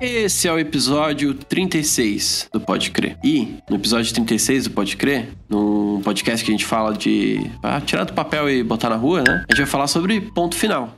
[0.00, 3.16] Esse é o episódio 36 do Pode Crer.
[3.22, 7.80] E no episódio 36 do Pode Crer, num podcast que a gente fala de ah,
[7.80, 9.44] tirar do papel e botar na rua, né?
[9.48, 10.96] A gente vai falar sobre ponto final.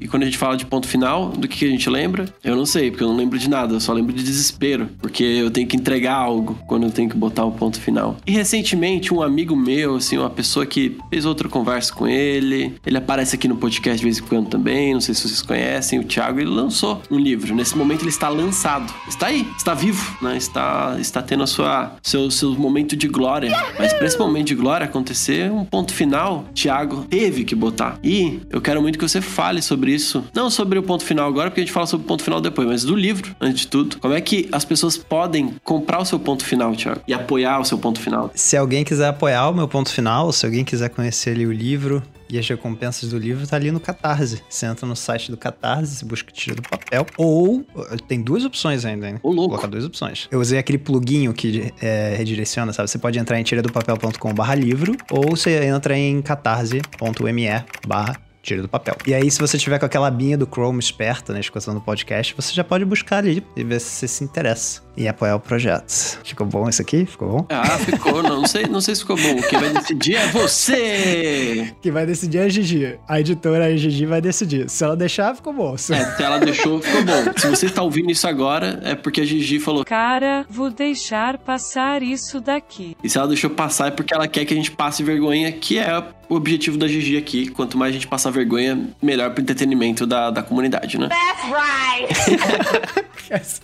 [0.00, 2.26] E quando a gente fala de ponto final, do que a gente lembra?
[2.42, 5.22] Eu não sei, porque eu não lembro de nada, eu só lembro de desespero, porque
[5.22, 8.16] eu tenho que entregar algo quando eu tenho que botar o ponto final.
[8.26, 12.96] E recentemente, um amigo meu, assim, uma pessoa que fez outra conversa com ele, ele
[12.96, 16.04] aparece aqui no podcast de vez em quando também, não sei se vocês conhecem, o
[16.04, 17.54] Thiago, ele lançou um livro.
[17.54, 18.92] Nesse momento ele está lançado.
[19.08, 20.36] Está aí, está vivo, né?
[20.36, 23.50] Está, está tendo a sua, seu, seu momento de glória.
[23.78, 27.98] Mas para esse momento de glória acontecer, um ponto final, Thiago teve que botar.
[28.02, 30.24] E eu quero muito que você fale sobre sobre isso.
[30.34, 32.66] Não sobre o ponto final agora, porque a gente fala sobre o ponto final depois,
[32.66, 33.98] mas do livro, antes de tudo.
[33.98, 37.00] Como é que as pessoas podem comprar o seu ponto final, Thiago?
[37.06, 38.30] E apoiar o seu ponto final?
[38.34, 42.02] Se alguém quiser apoiar o meu ponto final, se alguém quiser conhecer ali o livro,
[42.30, 44.42] e as recompensas do livro tá ali no Catarse.
[44.48, 47.06] Você entra no site do Catarse, você busca Tira do Papel.
[47.18, 47.64] Ou
[48.08, 49.20] tem duas opções ainda, hein?
[49.22, 49.50] Ô, louco.
[49.50, 50.26] Colocar duas opções.
[50.30, 52.88] Eu usei aquele pluginho que é, redireciona, sabe?
[52.88, 58.94] Você pode entrar em tiradopapel.com/barra livro ou você entra em catarse.me barra tira do papel.
[59.06, 62.34] E aí, se você tiver com aquela abinha do Chrome esperta, né, escutando o podcast,
[62.36, 66.20] você já pode buscar ali e ver se você se interessa e apoiar o projeto.
[66.22, 67.04] Ficou bom isso aqui?
[67.04, 67.46] Ficou bom?
[67.48, 68.22] Ah, ficou.
[68.22, 69.42] não, não, sei, não sei se ficou bom.
[69.48, 71.74] Quem vai decidir é você!
[71.80, 72.98] Quem vai decidir é a Gigi.
[73.08, 74.68] A editora, a Gigi, vai decidir.
[74.68, 75.76] Se ela deixar, ficou bom.
[75.76, 75.94] Se...
[75.94, 77.32] É, se ela deixou, ficou bom.
[77.36, 82.02] Se você está ouvindo isso agora, é porque a Gigi falou: Cara, vou deixar passar
[82.02, 82.96] isso daqui.
[83.02, 85.78] E se ela deixou passar, é porque ela quer que a gente passe vergonha, que
[85.78, 87.48] é o objetivo da Gigi aqui.
[87.48, 91.08] Quanto mais a gente passar vergonha, melhor pro entretenimento da, da comunidade, né?
[91.08, 92.14] That's right!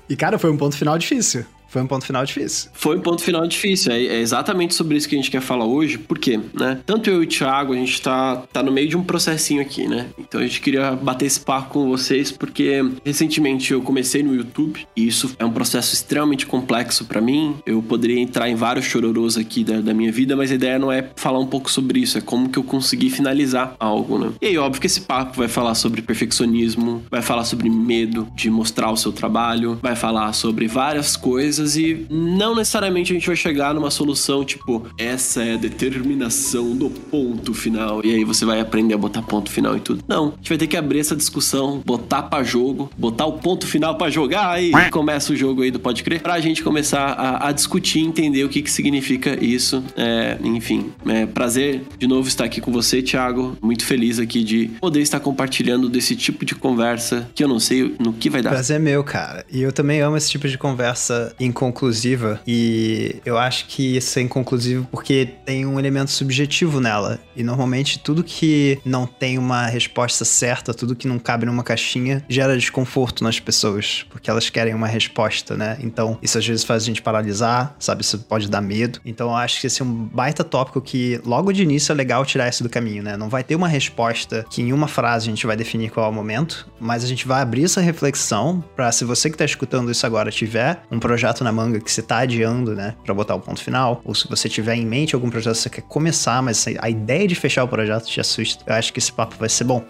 [0.08, 1.44] e cara, foi um ponto final difícil.
[1.71, 2.69] Foi um ponto final difícil.
[2.73, 3.93] Foi um ponto final difícil.
[3.93, 5.99] É, é, exatamente sobre isso que a gente quer falar hoje.
[5.99, 6.39] Por quê?
[6.53, 6.81] Né?
[6.85, 9.87] Tanto eu e o Thiago, a gente tá, tá no meio de um processinho aqui,
[9.87, 10.07] né?
[10.19, 14.85] Então a gente queria bater esse papo com vocês, porque recentemente eu comecei no YouTube
[14.97, 17.55] e isso é um processo extremamente complexo para mim.
[17.65, 20.91] Eu poderia entrar em vários chororôs aqui da, da, minha vida, mas a ideia não
[20.91, 24.33] é falar um pouco sobre isso, é como que eu consegui finalizar algo, né?
[24.43, 28.50] E aí, óbvio que esse papo vai falar sobre perfeccionismo, vai falar sobre medo de
[28.50, 33.26] mostrar o seu trabalho, vai falar sobre várias coisas coisas e não necessariamente a gente
[33.26, 38.00] vai chegar numa solução tipo, essa é a determinação do ponto final.
[38.04, 40.03] E aí você vai aprender a botar ponto final e tudo.
[40.09, 43.66] Não, a gente vai ter que abrir essa discussão, botar para jogo, botar o ponto
[43.66, 47.49] final para jogar aí começa o jogo aí do Pode Crer, pra gente começar a,
[47.49, 49.82] a discutir, entender o que que significa isso.
[49.97, 53.56] É, enfim, é prazer de novo estar aqui com você, Thiago.
[53.60, 57.94] Muito feliz aqui de poder estar compartilhando desse tipo de conversa que eu não sei
[57.99, 58.50] no que vai dar.
[58.50, 59.44] Prazer é meu, cara.
[59.50, 64.19] E eu também amo esse tipo de conversa em inconclusiva e eu acho que isso
[64.19, 67.19] é inconclusivo porque tem um elemento subjetivo nela.
[67.37, 72.25] E normalmente tudo que não tem uma resposta certa, tudo que não cabe numa caixinha,
[72.28, 75.77] gera desconforto nas pessoas, porque elas querem uma resposta, né?
[75.81, 78.03] Então, isso às vezes faz a gente paralisar, sabe?
[78.03, 79.00] Isso pode dar medo.
[79.05, 82.25] Então, eu acho que esse é um baita tópico que logo de início é legal
[82.25, 83.17] tirar isso do caminho, né?
[83.17, 86.09] Não vai ter uma resposta que em uma frase a gente vai definir qual é
[86.09, 89.91] o momento, mas a gente vai abrir essa reflexão para se você que está escutando
[89.91, 93.34] isso agora tiver um projeto projeto na manga que você tá adiando, né, para botar
[93.34, 96.43] o ponto final, ou se você tiver em mente algum projeto que você quer começar,
[96.43, 99.49] mas a ideia de fechar o projeto te assusta, eu acho que esse papo vai
[99.49, 99.84] ser bom.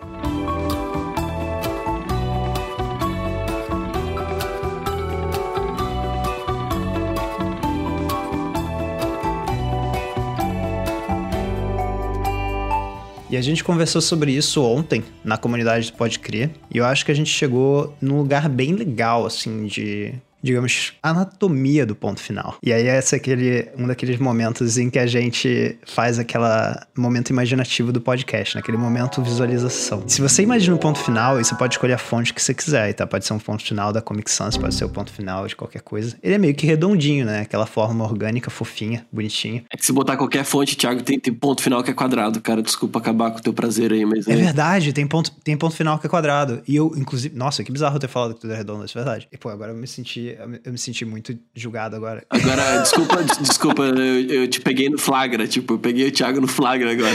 [13.28, 16.50] E a gente conversou sobre isso ontem na comunidade do Pode Crer.
[16.69, 21.84] E eu acho que a gente chegou num lugar bem legal, assim, de digamos, anatomia
[21.84, 22.56] do ponto final.
[22.62, 27.31] E aí esse é aquele, um daqueles momentos em que a gente faz aquela momento
[27.31, 28.83] imaginativo do podcast, naquele né?
[28.83, 30.05] momento visualização.
[30.06, 32.93] Se você imagina o um ponto final, você pode escolher a fonte que você quiser,
[32.95, 33.06] tá?
[33.06, 35.83] Pode ser um ponto final da Comic Sans, pode ser o ponto final de qualquer
[35.83, 36.17] coisa.
[36.23, 37.41] Ele é meio que redondinho, né?
[37.41, 39.65] Aquela forma orgânica, fofinha, bonitinha.
[39.71, 42.62] É que se botar qualquer fonte, Thiago, tem, tem ponto final que é quadrado, cara.
[42.62, 44.27] Desculpa acabar com o teu prazer aí, mas...
[44.27, 46.62] É, é verdade, tem ponto, tem ponto final que é quadrado.
[46.67, 47.36] E eu, inclusive...
[47.36, 49.28] Nossa, que bizarro ter falado que tudo é redondo, isso é verdade.
[49.33, 50.29] E, pô, agora eu me senti
[50.65, 52.24] eu me senti muito julgado agora.
[52.30, 56.47] Agora, desculpa, desculpa, eu, eu, te peguei no flagra, tipo, eu peguei o Thiago no
[56.47, 57.15] flagra agora.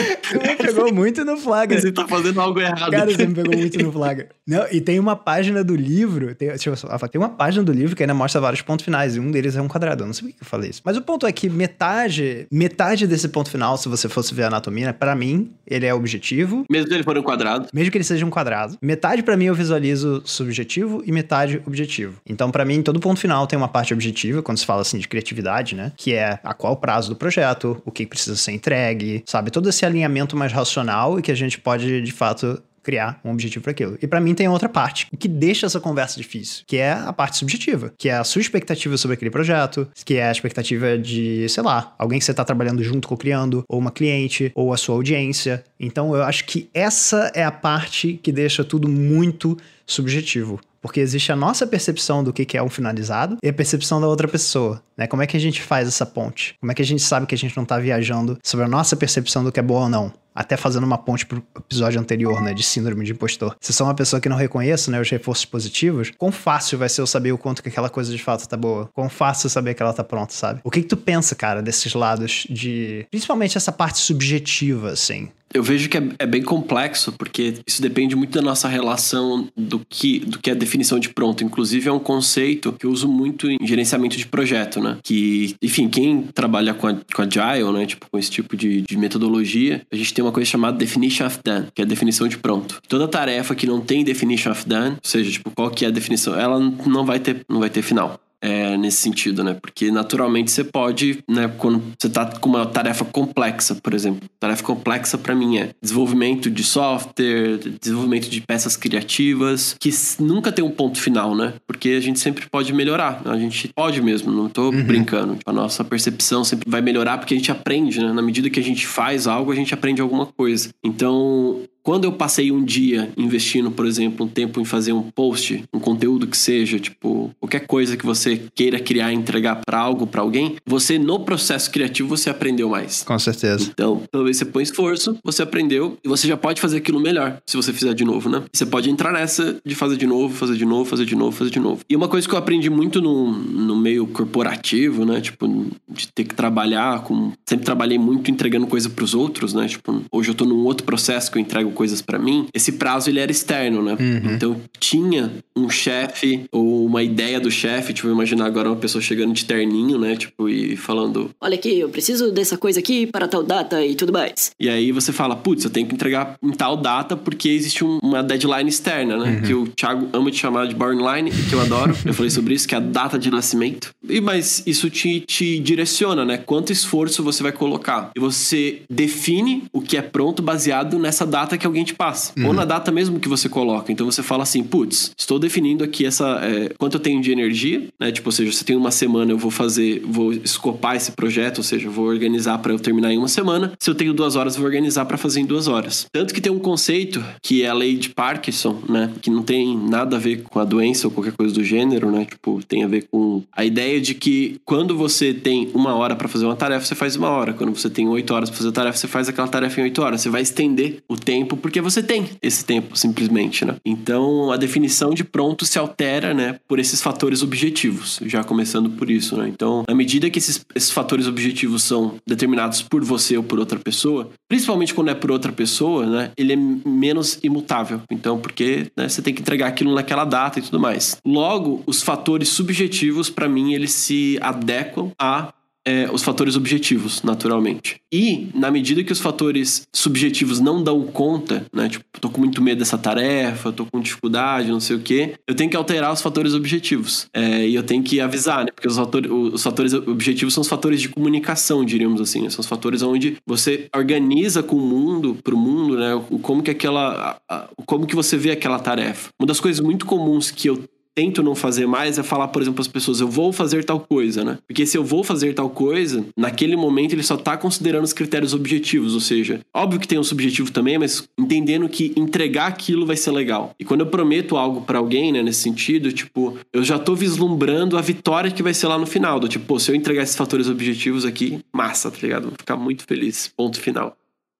[0.57, 1.79] Pegou muito no flagra.
[1.79, 2.91] Você tá fazendo algo errado.
[2.91, 4.29] Cara, você me pegou muito no flagra.
[4.47, 7.71] Não, e tem uma página do livro, tem, deixa eu falar, tem uma página do
[7.71, 10.03] livro que ainda mostra vários pontos finais, e um deles é um quadrado.
[10.03, 10.81] Eu não sei por que eu falei isso.
[10.83, 14.47] Mas o ponto é que metade, metade desse ponto final, se você fosse ver a
[14.47, 16.65] anatomia, para mim, ele é objetivo.
[16.69, 17.68] Mesmo que ele for um quadrado.
[17.73, 18.77] Mesmo que ele seja um quadrado.
[18.81, 22.21] Metade para mim eu visualizo subjetivo e metade objetivo.
[22.25, 25.07] Então, para mim, todo ponto final tem uma parte objetiva, quando se fala assim de
[25.07, 25.92] criatividade, né?
[25.96, 29.52] Que é a qual o prazo do projeto, o que precisa ser entregue, sabe?
[29.52, 33.62] Todo esse alinhamento mais racional e que a gente pode, de fato, criar um objetivo
[33.62, 33.96] para aquilo.
[34.02, 37.38] E para mim tem outra parte, que deixa essa conversa difícil, que é a parte
[37.38, 41.62] subjetiva, que é a sua expectativa sobre aquele projeto, que é a expectativa de, sei
[41.62, 44.96] lá, alguém que você está trabalhando junto com criando, ou uma cliente, ou a sua
[44.96, 45.63] audiência.
[45.80, 49.56] Então eu acho que essa é a parte que deixa tudo muito
[49.86, 50.60] subjetivo.
[50.85, 54.27] Porque existe a nossa percepção do que é um finalizado e a percepção da outra
[54.27, 54.83] pessoa.
[54.95, 55.07] Né?
[55.07, 56.53] Como é que a gente faz essa ponte?
[56.59, 58.95] Como é que a gente sabe que a gente não está viajando sobre a nossa
[58.95, 60.13] percepção do que é bom ou não?
[60.35, 62.53] Até fazendo uma ponte pro episódio anterior, né?
[62.53, 63.55] De síndrome de impostor.
[63.59, 65.01] Se sou uma pessoa que não reconheço, né?
[65.01, 68.21] Os reforços positivos, quão fácil vai ser eu saber o quanto que aquela coisa de
[68.21, 68.87] fato tá boa?
[68.93, 70.59] Quão fácil saber que ela tá pronta, sabe?
[70.63, 73.07] O que que tu pensa, cara, desses lados de...
[73.09, 75.29] Principalmente essa parte subjetiva, assim?
[75.53, 79.80] Eu vejo que é, é, bem complexo, porque isso depende muito da nossa relação do
[79.88, 81.44] que, do que é a definição de pronto.
[81.44, 84.97] Inclusive, é um conceito que eu uso muito em gerenciamento de projeto, né?
[85.03, 87.86] Que, enfim, quem trabalha com, a, com Agile, né?
[87.86, 91.39] Tipo, com esse tipo de, de metodologia, a gente tem uma coisa chamada definition of
[91.44, 92.81] done, que é a definição de pronto.
[92.88, 95.92] Toda tarefa que não tem definition of done, ou seja, tipo, qual que é a
[95.92, 99.53] definição, ela não vai ter, não vai ter final é, nesse sentido, né?
[99.59, 101.47] Porque naturalmente você pode, né?
[101.57, 104.29] Quando você tá com uma tarefa complexa, por exemplo.
[104.39, 109.89] Tarefa complexa para mim é desenvolvimento de software, desenvolvimento de peças criativas, que
[110.19, 111.53] nunca tem um ponto final, né?
[111.67, 113.21] Porque a gente sempre pode melhorar.
[113.25, 114.83] A gente pode mesmo, não tô uhum.
[114.83, 115.37] brincando.
[115.45, 118.11] A nossa percepção sempre vai melhorar porque a gente aprende, né?
[118.13, 120.69] Na medida que a gente faz algo, a gente aprende alguma coisa.
[120.83, 125.63] Então, quando eu passei um dia investindo, por exemplo, um tempo em fazer um post,
[125.71, 130.21] um conteúdo que seja, tipo, qualquer coisa que você queira criar entregar para algo, para
[130.21, 133.03] alguém, você no processo criativo você aprendeu mais.
[133.03, 133.69] Com certeza.
[133.71, 137.55] Então, talvez você põe esforço, você aprendeu e você já pode fazer aquilo melhor, se
[137.55, 138.41] você fizer de novo, né?
[138.51, 141.51] Você pode entrar nessa de fazer de novo, fazer de novo, fazer de novo, fazer
[141.51, 141.81] de novo.
[141.87, 145.21] E uma coisa que eu aprendi muito no, no meio corporativo, né?
[145.21, 145.47] Tipo,
[145.87, 147.31] de ter que trabalhar com.
[147.45, 149.67] Sempre trabalhei muito entregando coisa para os outros, né?
[149.67, 153.10] Tipo, hoje eu tô num outro processo que eu entrego coisas para mim, esse prazo
[153.10, 153.95] ele era externo, né?
[154.00, 154.33] Uhum.
[154.33, 159.33] Então tinha um chefe ou uma ideia do chefe, tipo, imaginar agora uma pessoa chegando
[159.33, 160.16] de terninho, né?
[160.16, 164.12] Tipo, e falando: Olha aqui, eu preciso dessa coisa aqui para tal data e tudo
[164.12, 164.51] mais.
[164.60, 168.00] E aí você fala: Putz, eu tenho que entregar em tal data porque existe um,
[168.01, 169.31] uma deadline externa, né?
[169.31, 169.42] Uhum.
[169.42, 171.95] Que o Thiago ama de chamar de borderline, que eu adoro.
[172.06, 173.92] eu falei sobre isso, que é a data de nascimento.
[174.07, 176.38] E mas isso te, te direciona, né?
[176.38, 178.12] Quanto esforço você vai colocar.
[178.16, 182.31] E você define o que é pronto baseado nessa data que que alguém te passa.
[182.38, 182.47] Uhum.
[182.47, 183.91] Ou na data mesmo que você coloca.
[183.91, 186.39] Então você fala assim, putz, estou definindo aqui essa.
[186.44, 188.12] É, quanto eu tenho de energia, né?
[188.12, 191.63] Tipo, ou seja, você tem uma semana, eu vou fazer, vou escopar esse projeto, ou
[191.63, 193.73] seja, vou organizar para eu terminar em uma semana.
[193.79, 196.06] Se eu tenho duas horas, eu vou organizar para fazer em duas horas.
[196.12, 199.11] Tanto que tem um conceito que é a lei de Parkinson, né?
[199.21, 202.25] Que não tem nada a ver com a doença ou qualquer coisa do gênero, né?
[202.25, 206.27] Tipo, tem a ver com a ideia de que quando você tem uma hora para
[206.27, 207.53] fazer uma tarefa, você faz uma hora.
[207.53, 210.01] Quando você tem oito horas para fazer a tarefa, você faz aquela tarefa em oito
[210.01, 210.21] horas.
[210.21, 213.75] Você vai estender o tempo tempo porque você tem esse tempo, simplesmente, né?
[213.86, 219.10] Então, a definição de pronto se altera, né, por esses fatores objetivos, já começando por
[219.10, 219.48] isso, né?
[219.48, 223.80] Então, à medida que esses, esses fatores objetivos são determinados por você ou por outra
[223.80, 228.02] pessoa, principalmente quando é por outra pessoa, né, ele é menos imutável.
[228.12, 231.18] Então, porque né, você tem que entregar aquilo naquela data e tudo mais.
[231.25, 235.54] Logo, os fatores subjetivos, para mim, eles se adequam a
[235.85, 237.97] é, os fatores objetivos, naturalmente.
[238.11, 241.87] E, na medida que os fatores subjetivos não dão conta, né?
[241.87, 245.55] Tipo, tô com muito medo dessa tarefa, tô com dificuldade, não sei o quê, eu
[245.55, 247.27] tenho que alterar os fatores objetivos.
[247.33, 248.71] É, e eu tenho que avisar, né?
[248.73, 252.42] Porque os fatores, os fatores objetivos são os fatores de comunicação, diríamos assim.
[252.42, 252.49] Né?
[252.49, 256.11] São os fatores onde você organiza com o mundo, pro mundo, né?
[256.42, 257.37] Como que aquela.
[257.85, 259.30] Como que você vê aquela tarefa.
[259.39, 260.83] Uma das coisas muito comuns que eu
[261.16, 264.44] tento não fazer mais é falar, por exemplo, as pessoas, eu vou fazer tal coisa,
[264.44, 264.57] né?
[264.68, 268.54] Porque se eu vou fazer tal coisa, naquele momento ele só tá considerando os critérios
[268.54, 273.16] objetivos, ou seja, óbvio que tem um subjetivo também, mas entendendo que entregar aquilo vai
[273.16, 273.74] ser legal.
[273.80, 277.98] E quando eu prometo algo para alguém, né, nesse sentido, tipo, eu já tô vislumbrando
[277.98, 280.36] a vitória que vai ser lá no final, do tipo, pô, se eu entregar esses
[280.36, 282.44] fatores objetivos aqui, massa, tá ligado?
[282.50, 283.52] Vou ficar muito feliz.
[283.56, 284.18] Ponto final.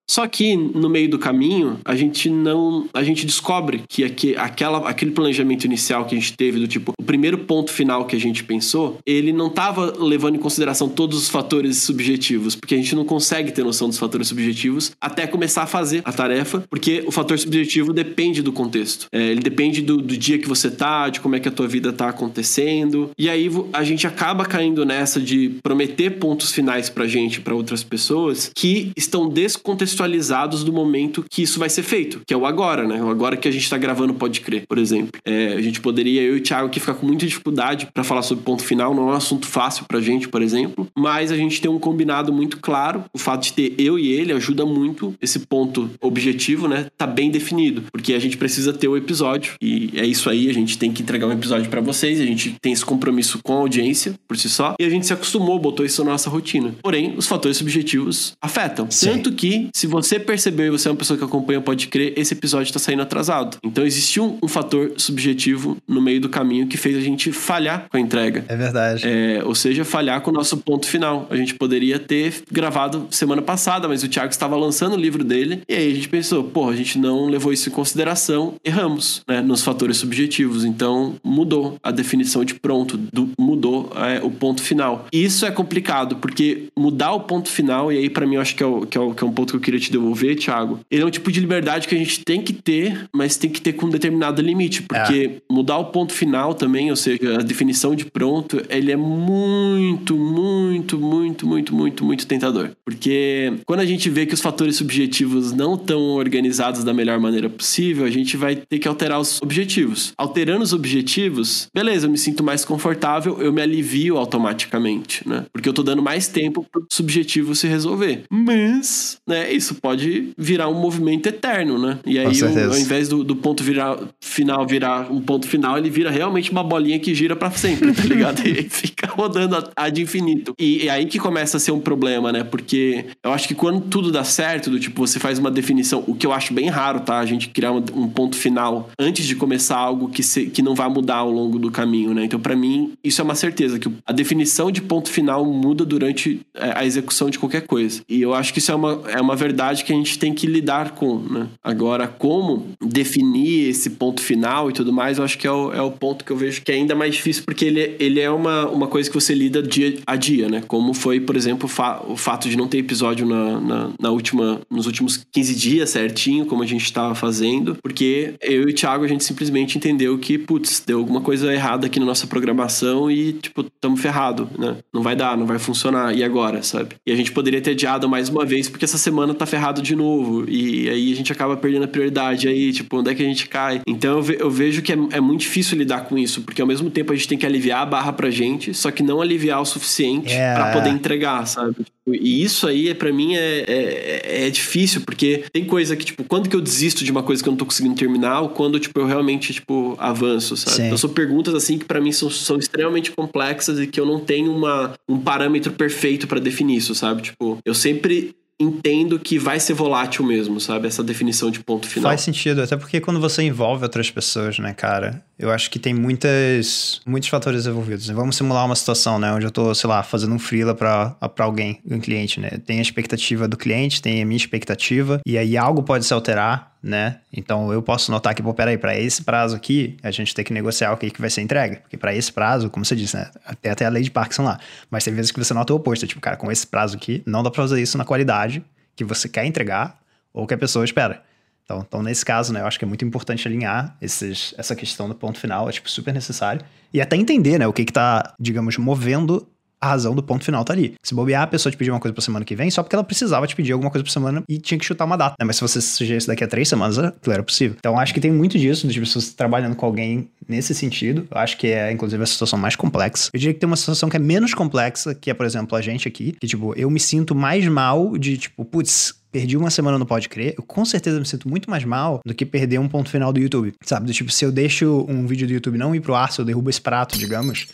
[0.10, 2.88] Só que no meio do caminho, a gente não.
[2.94, 6.94] A gente descobre que aqui, aquela, aquele planejamento inicial que a gente teve, do tipo,
[6.98, 11.18] o primeiro ponto final que a gente pensou, ele não estava levando em consideração todos
[11.18, 15.64] os fatores subjetivos, porque a gente não consegue ter noção dos fatores subjetivos até começar
[15.64, 19.08] a fazer a tarefa, porque o fator subjetivo depende do contexto.
[19.12, 21.68] É, ele depende do, do, dia que você tá, de como é que a tua
[21.68, 23.10] vida tá acontecendo.
[23.18, 27.84] E aí a gente acaba caindo nessa de prometer pontos finais pra gente, para outras
[27.84, 32.46] pessoas, que estão descontextualizados contextualizados do momento que isso vai ser feito, que é o
[32.46, 33.02] agora, né?
[33.02, 35.20] O agora que a gente tá gravando pode crer, por exemplo.
[35.24, 38.22] É, a gente poderia, eu e o Thiago, aqui ficar com muita dificuldade para falar
[38.22, 41.62] sobre ponto final, não é um assunto fácil pra gente, por exemplo, mas a gente
[41.62, 43.04] tem um combinado muito claro.
[43.14, 46.88] O fato de ter eu e ele ajuda muito esse ponto objetivo, né?
[46.98, 50.54] Tá bem definido, porque a gente precisa ter o episódio e é isso aí, a
[50.54, 53.60] gente tem que entregar um episódio para vocês, a gente tem esse compromisso com a
[53.60, 56.74] audiência por si só, e a gente se acostumou, botou isso na nossa rotina.
[56.82, 58.88] Porém, os fatores subjetivos afetam.
[58.90, 59.08] Sim.
[59.08, 62.34] Tanto que, se você percebeu e você é uma pessoa que acompanha Pode Crer, esse
[62.34, 63.58] episódio tá saindo atrasado.
[63.64, 67.98] Então existiu um, fator subjetivo no meio do caminho que fez a gente falhar com
[67.98, 68.46] a entrega.
[68.48, 69.04] É verdade.
[69.06, 71.28] É, ou seja, falhar com o nosso ponto final.
[71.30, 75.62] A gente poderia ter gravado semana passada, mas o Thiago estava lançando o livro dele,
[75.68, 79.42] e aí a gente pensou, pô, a gente não levou isso em consideração, erramos, né,
[79.42, 80.64] nos fatores subjetivos.
[80.66, 85.08] Então mudou a definição de pronto, do- mudou é, o ponto final.
[85.12, 88.56] E isso é complicado, porque mudar o ponto final, e aí pra mim eu acho
[88.56, 90.36] que é, o- que é o- que é um ponto que eu queria te devolver,
[90.38, 93.50] Thiago, ele é um tipo de liberdade que a gente tem que ter, mas tem
[93.50, 97.44] que ter com um determinado limite, porque mudar o ponto final também, ou seja, a
[97.44, 102.72] definição de pronto, ele é muito, muito, muito, muito, muito, muito tentador.
[102.84, 107.50] Porque quando a gente vê que os fatores subjetivos não estão organizados da melhor maneira
[107.50, 110.14] possível, a gente vai ter que alterar os objetivos.
[110.18, 115.46] Alterando os objetivos, beleza, eu me sinto mais confortável, eu me alivio automaticamente, né?
[115.52, 118.24] Porque eu tô dando mais tempo pro subjetivo se resolver.
[118.30, 121.98] Mas, né, isso pode virar um movimento eterno, né?
[122.06, 125.90] E aí, o- ao invés do, do ponto virar, final virar um ponto final, ele
[125.90, 128.40] vira realmente uma bolinha que gira pra sempre, tá ligado?
[128.46, 130.54] e fica rodando a, a de infinito.
[130.60, 132.44] E é aí que começa a ser um problema, né?
[132.44, 136.14] Porque eu acho que quando tudo dá certo, do tipo, você faz uma definição, o
[136.14, 137.18] que eu acho bem raro, tá?
[137.20, 140.90] A gente criar um, ponto final antes de começar algo que, se- que não vai
[140.90, 142.26] mudar ao longo do caminho, né?
[142.26, 146.42] Então, pra mim, isso é uma certeza, que a definição de ponto final muda durante
[146.54, 148.02] é, a execução de qualquer coisa.
[148.10, 150.48] E eu acho que isso é uma, é uma verdade que a gente tem que
[150.48, 151.48] lidar com, né?
[151.64, 155.82] Agora, como definir esse ponto final e tudo mais, eu acho que é o, é
[155.82, 158.68] o ponto que eu vejo que é ainda mais difícil, porque ele, ele é uma,
[158.68, 160.64] uma coisa que você lida dia a dia, né?
[160.68, 164.62] Como foi, por exemplo, fa- o fato de não ter episódio na, na, na última,
[164.70, 169.04] nos últimos 15 dias certinho, como a gente estava fazendo, porque eu e o Thiago,
[169.04, 173.34] a gente simplesmente entendeu que, putz, deu alguma coisa errada aqui na nossa programação e,
[173.34, 174.78] tipo, tamo ferrado, né?
[174.94, 176.16] Não vai dar, não vai funcionar.
[176.16, 176.96] E agora, sabe?
[177.06, 179.96] E a gente poderia ter adiado mais uma vez, porque essa semana tá ferrado de
[179.96, 180.46] novo.
[180.50, 182.48] E aí a gente acaba perdendo a prioridade.
[182.48, 183.82] Aí, tipo, onde é que a gente cai?
[183.88, 186.68] Então eu, ve- eu vejo que é, é muito difícil lidar com isso, porque ao
[186.68, 189.62] mesmo tempo a gente tem que aliviar a barra pra gente, só que não aliviar
[189.62, 190.54] o suficiente É.
[190.54, 191.76] pra poder entregar, sabe?
[192.08, 196.48] E isso aí, pra mim, é, é, é difícil, porque tem coisa que, tipo, quando
[196.48, 199.00] que eu desisto de uma coisa que eu não tô conseguindo terminar, ou quando, tipo,
[199.00, 200.76] eu realmente, tipo, avanço, sabe?
[200.76, 200.86] Sim.
[200.86, 204.20] Então são perguntas, assim, que pra mim são, são extremamente complexas e que eu não
[204.20, 207.24] tenho uma, um parâmetro perfeito pra definir isso, sabe?
[207.24, 210.88] Tipo, eu sempre entendo que vai ser volátil mesmo, sabe?
[210.88, 212.10] Essa definição de ponto final.
[212.10, 215.24] Faz sentido, até porque quando você envolve outras pessoas, né, cara?
[215.38, 218.08] Eu acho que tem muitas, muitos fatores envolvidos.
[218.08, 219.32] Vamos simular uma situação, né?
[219.34, 222.52] Onde eu tô, sei lá, fazendo um freela pra alguém, um cliente, né?
[222.66, 226.74] Tem a expectativa do cliente, tem a minha expectativa, e aí algo pode se alterar,
[226.82, 227.20] né?
[227.34, 230.54] Então eu posso notar que, pô, peraí, pra esse prazo aqui, a gente tem que
[230.54, 231.78] negociar o que, que vai ser entregue.
[231.78, 233.30] Porque pra esse prazo, como você disse, né?
[233.62, 234.58] Tem até a lei de Parkinson lá.
[234.90, 236.08] Mas tem vezes que você nota o oposto.
[236.08, 238.64] Tipo, cara, com esse prazo aqui, não dá pra fazer isso na qualidade
[238.96, 240.00] que você quer entregar
[240.34, 241.22] ou que a pessoa espera.
[241.66, 245.10] Então, então, nesse caso, né, eu acho que é muito importante alinhar esses, essa questão
[245.10, 246.64] do ponto final, é tipo super necessário.
[246.94, 249.48] E até entender, né, o que que tá, digamos, movendo
[249.82, 250.96] a razão do ponto final tá ali.
[251.04, 253.04] Se bobear, a pessoa te pedir uma coisa pra semana que vem, só porque ela
[253.04, 255.46] precisava te pedir alguma coisa pra semana e tinha que chutar uma data, né?
[255.46, 257.76] Mas se você sugerir isso daqui a três semanas, aquilo era possível.
[257.78, 261.28] Então, acho que tem muito disso, de pessoas trabalhando com alguém nesse sentido.
[261.30, 263.30] Eu acho que é, inclusive, a situação mais complexa.
[263.34, 265.82] Eu diria que tem uma situação que é menos complexa, que é, por exemplo, a
[265.82, 270.00] gente aqui, que, tipo, eu me sinto mais mal de, tipo, putz, perdi uma semana
[270.00, 272.88] no Pode Crer, eu com certeza me sinto muito mais mal do que perder um
[272.88, 273.74] ponto final do YouTube.
[273.84, 274.06] Sabe?
[274.06, 276.46] Do tipo, se eu deixo um vídeo do YouTube não ir pro ar, se eu
[276.46, 277.68] derrubo esse prato, digamos,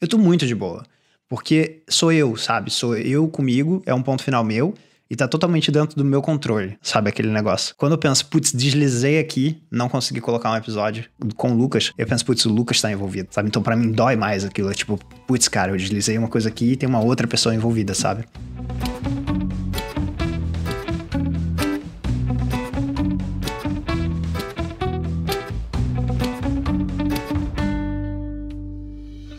[0.00, 0.84] eu tô muito de boa.
[1.28, 2.70] Porque sou eu, sabe?
[2.70, 4.72] Sou eu comigo, é um ponto final meu.
[5.10, 7.08] E tá totalmente dentro do meu controle, sabe?
[7.08, 7.74] Aquele negócio.
[7.76, 12.06] Quando eu penso, putz, deslizei aqui, não consegui colocar um episódio com o Lucas, eu
[12.06, 13.48] penso, putz, o Lucas tá envolvido, sabe?
[13.48, 14.70] Então pra mim dói mais aquilo.
[14.70, 17.94] É tipo, putz, cara, eu deslizei uma coisa aqui e tem uma outra pessoa envolvida,
[17.94, 18.24] sabe?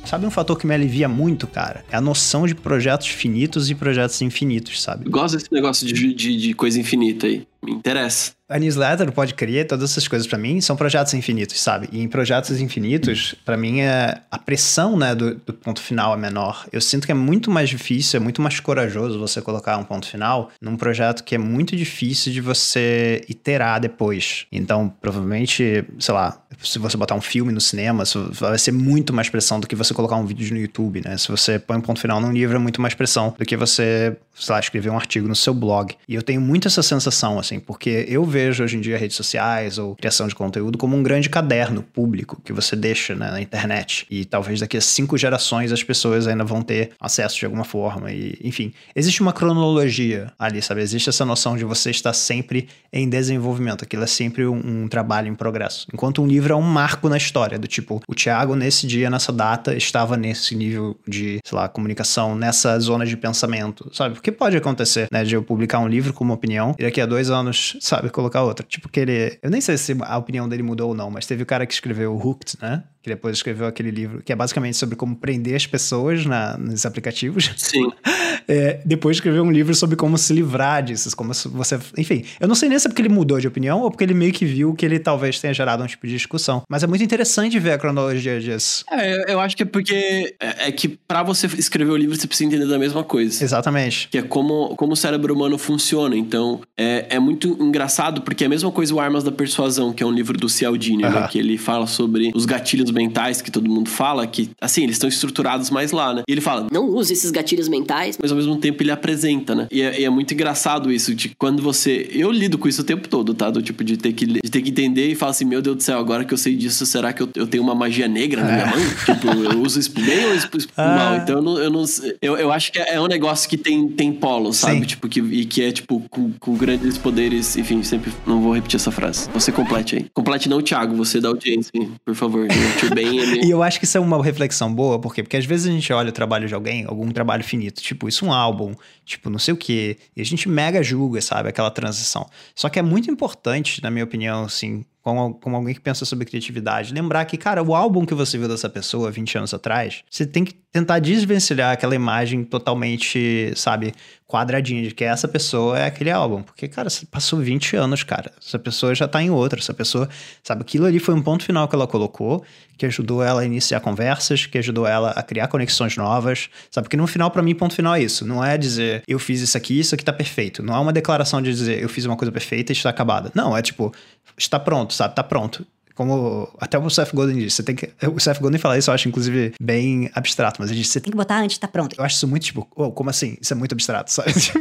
[0.10, 1.86] Sabe um fator que me alivia muito, cara?
[1.92, 5.08] É a noção de projetos finitos e projetos infinitos, sabe?
[5.08, 7.46] Gosto desse negócio de, de, de coisa infinita aí.
[7.62, 8.32] Me interessa.
[8.50, 11.88] A newsletter, pode crer, todas essas coisas para mim são projetos infinitos, sabe?
[11.92, 16.18] E em projetos infinitos, para mim é a pressão, né, do, do, ponto final é
[16.18, 16.66] menor.
[16.74, 20.08] Eu sinto que é muito mais difícil, é muito mais corajoso você colocar um ponto
[20.08, 24.48] final num projeto que é muito difícil de você iterar depois.
[24.52, 29.30] Então, provavelmente, sei lá, se você botar um filme no cinema, vai ser muito mais
[29.30, 31.18] pressão do que você colocar um vídeo no YouTube, né?
[31.18, 34.18] Se você põe um ponto final num livro, é muito mais pressão do que você,
[34.34, 35.96] sei lá, escrever um artigo no seu blog.
[36.08, 39.78] E eu tenho muito essa sensação, assim, porque eu vejo hoje em dia redes sociais
[39.78, 44.06] ou criação de conteúdo como um grande caderno público que você deixa né, na internet.
[44.10, 48.12] E talvez daqui a cinco gerações as pessoas ainda vão ter acesso de alguma forma.
[48.12, 50.82] E, enfim, existe uma cronologia ali, sabe?
[50.82, 53.84] Existe essa noção de você estar sempre em desenvolvimento.
[53.84, 55.88] Aquilo é sempre um, um trabalho em progresso.
[55.94, 59.32] Enquanto um livro é um marco na história, do tipo, o Tiago, nesse dia, nessa
[59.32, 64.16] data, estava nesse nível de, sei lá, comunicação, nessa zona de pensamento, sabe?
[64.16, 67.06] Porque pode acontecer, né, de eu publicar um livro com uma opinião e daqui a
[67.06, 67.39] dois anos,
[67.82, 68.66] sabe, colocar colocar outra.
[68.66, 69.40] Tipo que ele.
[69.42, 71.74] Eu nem sei se a opinião dele mudou ou não, mas teve o cara que
[71.74, 72.84] escreveu o Hooked, né?
[73.02, 76.86] Que depois escreveu aquele livro, que é basicamente sobre como prender as pessoas na, nos
[76.86, 77.52] aplicativos.
[77.58, 77.90] Sim.
[78.48, 81.80] É, depois escreveu um livro sobre como se livrar disso, como você.
[81.96, 84.16] Enfim, eu não sei nem se é porque ele mudou de opinião ou porque ele
[84.16, 86.64] meio que viu que ele talvez tenha gerado um tipo de discussão.
[86.68, 88.84] Mas é muito interessante ver a cronologia disso.
[88.92, 90.36] É, eu acho que é porque.
[90.40, 93.44] É, é que para você escrever o livro você precisa entender da mesma coisa.
[93.44, 94.08] Exatamente.
[94.08, 96.18] Que é como, como o cérebro humano funciona.
[96.18, 100.02] Então, é, é muito engraçado porque é a mesma coisa o Armas da Persuasão, que
[100.02, 101.28] é um livro do Cialdini, né?
[101.30, 105.10] Que ele fala sobre os gatilhos mentais que todo mundo fala, que, assim, eles estão
[105.10, 106.24] estruturados mais lá, né?
[106.28, 106.68] E ele fala...
[106.72, 108.18] Não use esses gatilhos mentais.
[108.22, 109.68] Mas ao mesmo tempo ele apresenta, né?
[109.72, 112.10] E é, e é muito engraçado isso, de quando você...
[112.12, 113.50] Eu lido com isso o tempo todo, tá?
[113.50, 115.84] Do tipo de ter que, de ter que entender e falar assim, meu Deus do
[115.84, 118.52] céu, agora que eu sei disso, será que eu, eu tenho uma magia negra na
[118.52, 118.80] minha mão?
[119.06, 120.96] tipo, eu uso isso bem ou isso ah.
[120.96, 121.16] mal?
[121.18, 121.58] Então eu não...
[121.58, 121.86] Eu, não
[122.22, 124.82] eu, eu acho que é um negócio que tem, tem polo, sabe?
[124.82, 124.86] Sim.
[124.86, 128.78] Tipo, que, e que é, tipo, com, com grandes poderes, enfim, sempre não vou repetir
[128.78, 129.30] essa frase.
[129.34, 130.06] Você complete aí.
[130.14, 131.72] Complete não, Thiago, você da audiência,
[132.06, 132.48] por favor.
[132.86, 133.46] Ele...
[133.46, 135.24] e eu acho que isso é uma reflexão boa, por quê?
[135.24, 138.26] Porque às vezes a gente olha o trabalho de alguém, algum trabalho finito, tipo, isso
[138.26, 138.74] um álbum,
[139.06, 142.30] tipo, não sei o quê, e a gente mega julga, sabe, aquela transição.
[142.56, 146.94] Só que é muito importante, na minha opinião, assim, como, alguém que pensa sobre criatividade,
[146.94, 150.44] lembrar que, cara, o álbum que você viu dessa pessoa 20 anos atrás, você tem
[150.44, 153.94] que tentar desvencilhar aquela imagem totalmente, sabe,
[154.28, 156.44] quadradinha de que essa pessoa é aquele álbum.
[156.44, 158.32] Porque, cara, você passou 20 anos, cara.
[158.40, 159.60] Essa pessoa já tá em outra.
[159.60, 160.08] Essa pessoa,
[160.44, 162.46] sabe, aquilo ali foi um ponto final que ela colocou,
[162.78, 166.86] que ajudou ela a iniciar conversas, que ajudou ela a criar conexões novas, sabe?
[166.86, 168.24] Porque no final, para mim, ponto final é isso.
[168.24, 170.62] Não é dizer, eu fiz isso aqui, isso aqui tá perfeito.
[170.62, 173.32] Não é uma declaração de dizer, eu fiz uma coisa perfeita e está acabada.
[173.34, 173.92] Não, é tipo,
[174.38, 175.16] está pronto, sabe?
[175.16, 175.66] Tá pronto
[176.00, 177.90] como até o Seth Godin disse, você tem que.
[178.08, 181.12] O Seth Godin fala isso, eu acho, inclusive, bem abstrato, mas ele disse, você tem
[181.12, 181.94] que botar antes de tá pronto.
[182.00, 183.38] Eu acho isso muito, tipo, oh, como assim?
[183.42, 184.32] Isso é muito abstrato, sabe?
[184.32, 184.60] Tipo,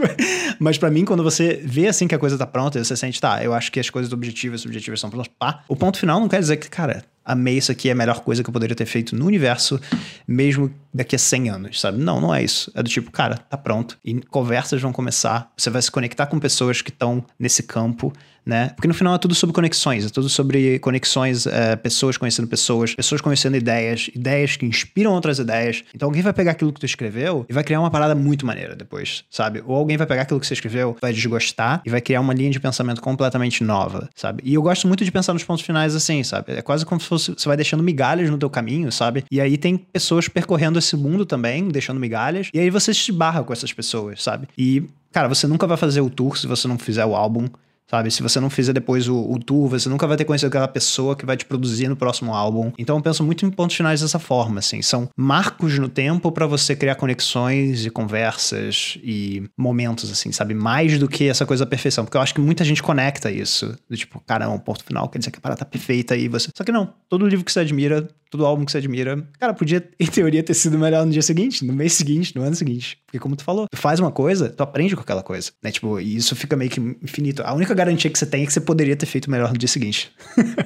[0.58, 3.40] mas para mim, quando você vê assim que a coisa tá pronta, você sente, tá,
[3.44, 5.62] eu acho que as coisas objetivas e subjetivas são prontas, pá.
[5.68, 8.42] O ponto final não quer dizer que, cara, amei isso aqui, é a melhor coisa
[8.42, 9.80] que eu poderia ter feito no universo,
[10.26, 11.98] mesmo daqui a 100 anos, sabe?
[11.98, 12.72] Não, não é isso.
[12.74, 13.98] É do tipo, cara, tá pronto.
[14.04, 18.12] E conversas vão começar, você vai se conectar com pessoas que estão nesse campo,
[18.48, 18.70] né?
[18.70, 22.94] Porque no final é tudo sobre conexões, é tudo sobre conexões, é, pessoas conhecendo pessoas,
[22.94, 25.84] pessoas conhecendo ideias, ideias que inspiram outras ideias.
[25.94, 28.74] Então alguém vai pegar aquilo que tu escreveu e vai criar uma parada muito maneira
[28.74, 29.62] depois, sabe?
[29.66, 32.50] Ou alguém vai pegar aquilo que você escreveu, vai desgostar e vai criar uma linha
[32.50, 34.42] de pensamento completamente nova, sabe?
[34.42, 36.52] E eu gosto muito de pensar nos pontos finais assim, sabe?
[36.52, 39.24] É quase como se fosse, você vai deixando migalhas no teu caminho, sabe?
[39.31, 43.42] E aí tem pessoas percorrendo esse mundo também, deixando migalhas, e aí você se barra
[43.42, 44.48] com essas pessoas, sabe?
[44.57, 47.48] E Cara, você nunca vai fazer o tour se você não fizer o álbum.
[47.90, 48.11] Sabe?
[48.11, 51.16] Se você não fizer depois o, o, tour, você nunca vai ter conhecido aquela pessoa
[51.16, 52.70] que vai te produzir no próximo álbum.
[52.79, 54.83] Então eu penso muito em pontos finais dessa forma, assim.
[54.83, 60.53] São marcos no tempo para você criar conexões e conversas e momentos, assim, sabe?
[60.53, 62.05] Mais do que essa coisa da perfeição.
[62.05, 63.74] Porque eu acho que muita gente conecta isso.
[63.88, 66.51] Do tipo, caramba, ponto final quer dizer que a parada tá perfeita e você.
[66.55, 66.92] Só que não.
[67.09, 70.54] Todo livro que você admira todo álbum que você admira, cara, podia, em teoria, ter
[70.54, 72.98] sido melhor no dia seguinte, no mês seguinte, no ano seguinte.
[73.06, 75.70] Porque, como tu falou, tu faz uma coisa, tu aprende com aquela coisa, né?
[75.70, 77.42] Tipo, e isso fica meio que infinito.
[77.42, 79.68] A única garantia que você tem é que você poderia ter feito melhor no dia
[79.68, 80.10] seguinte.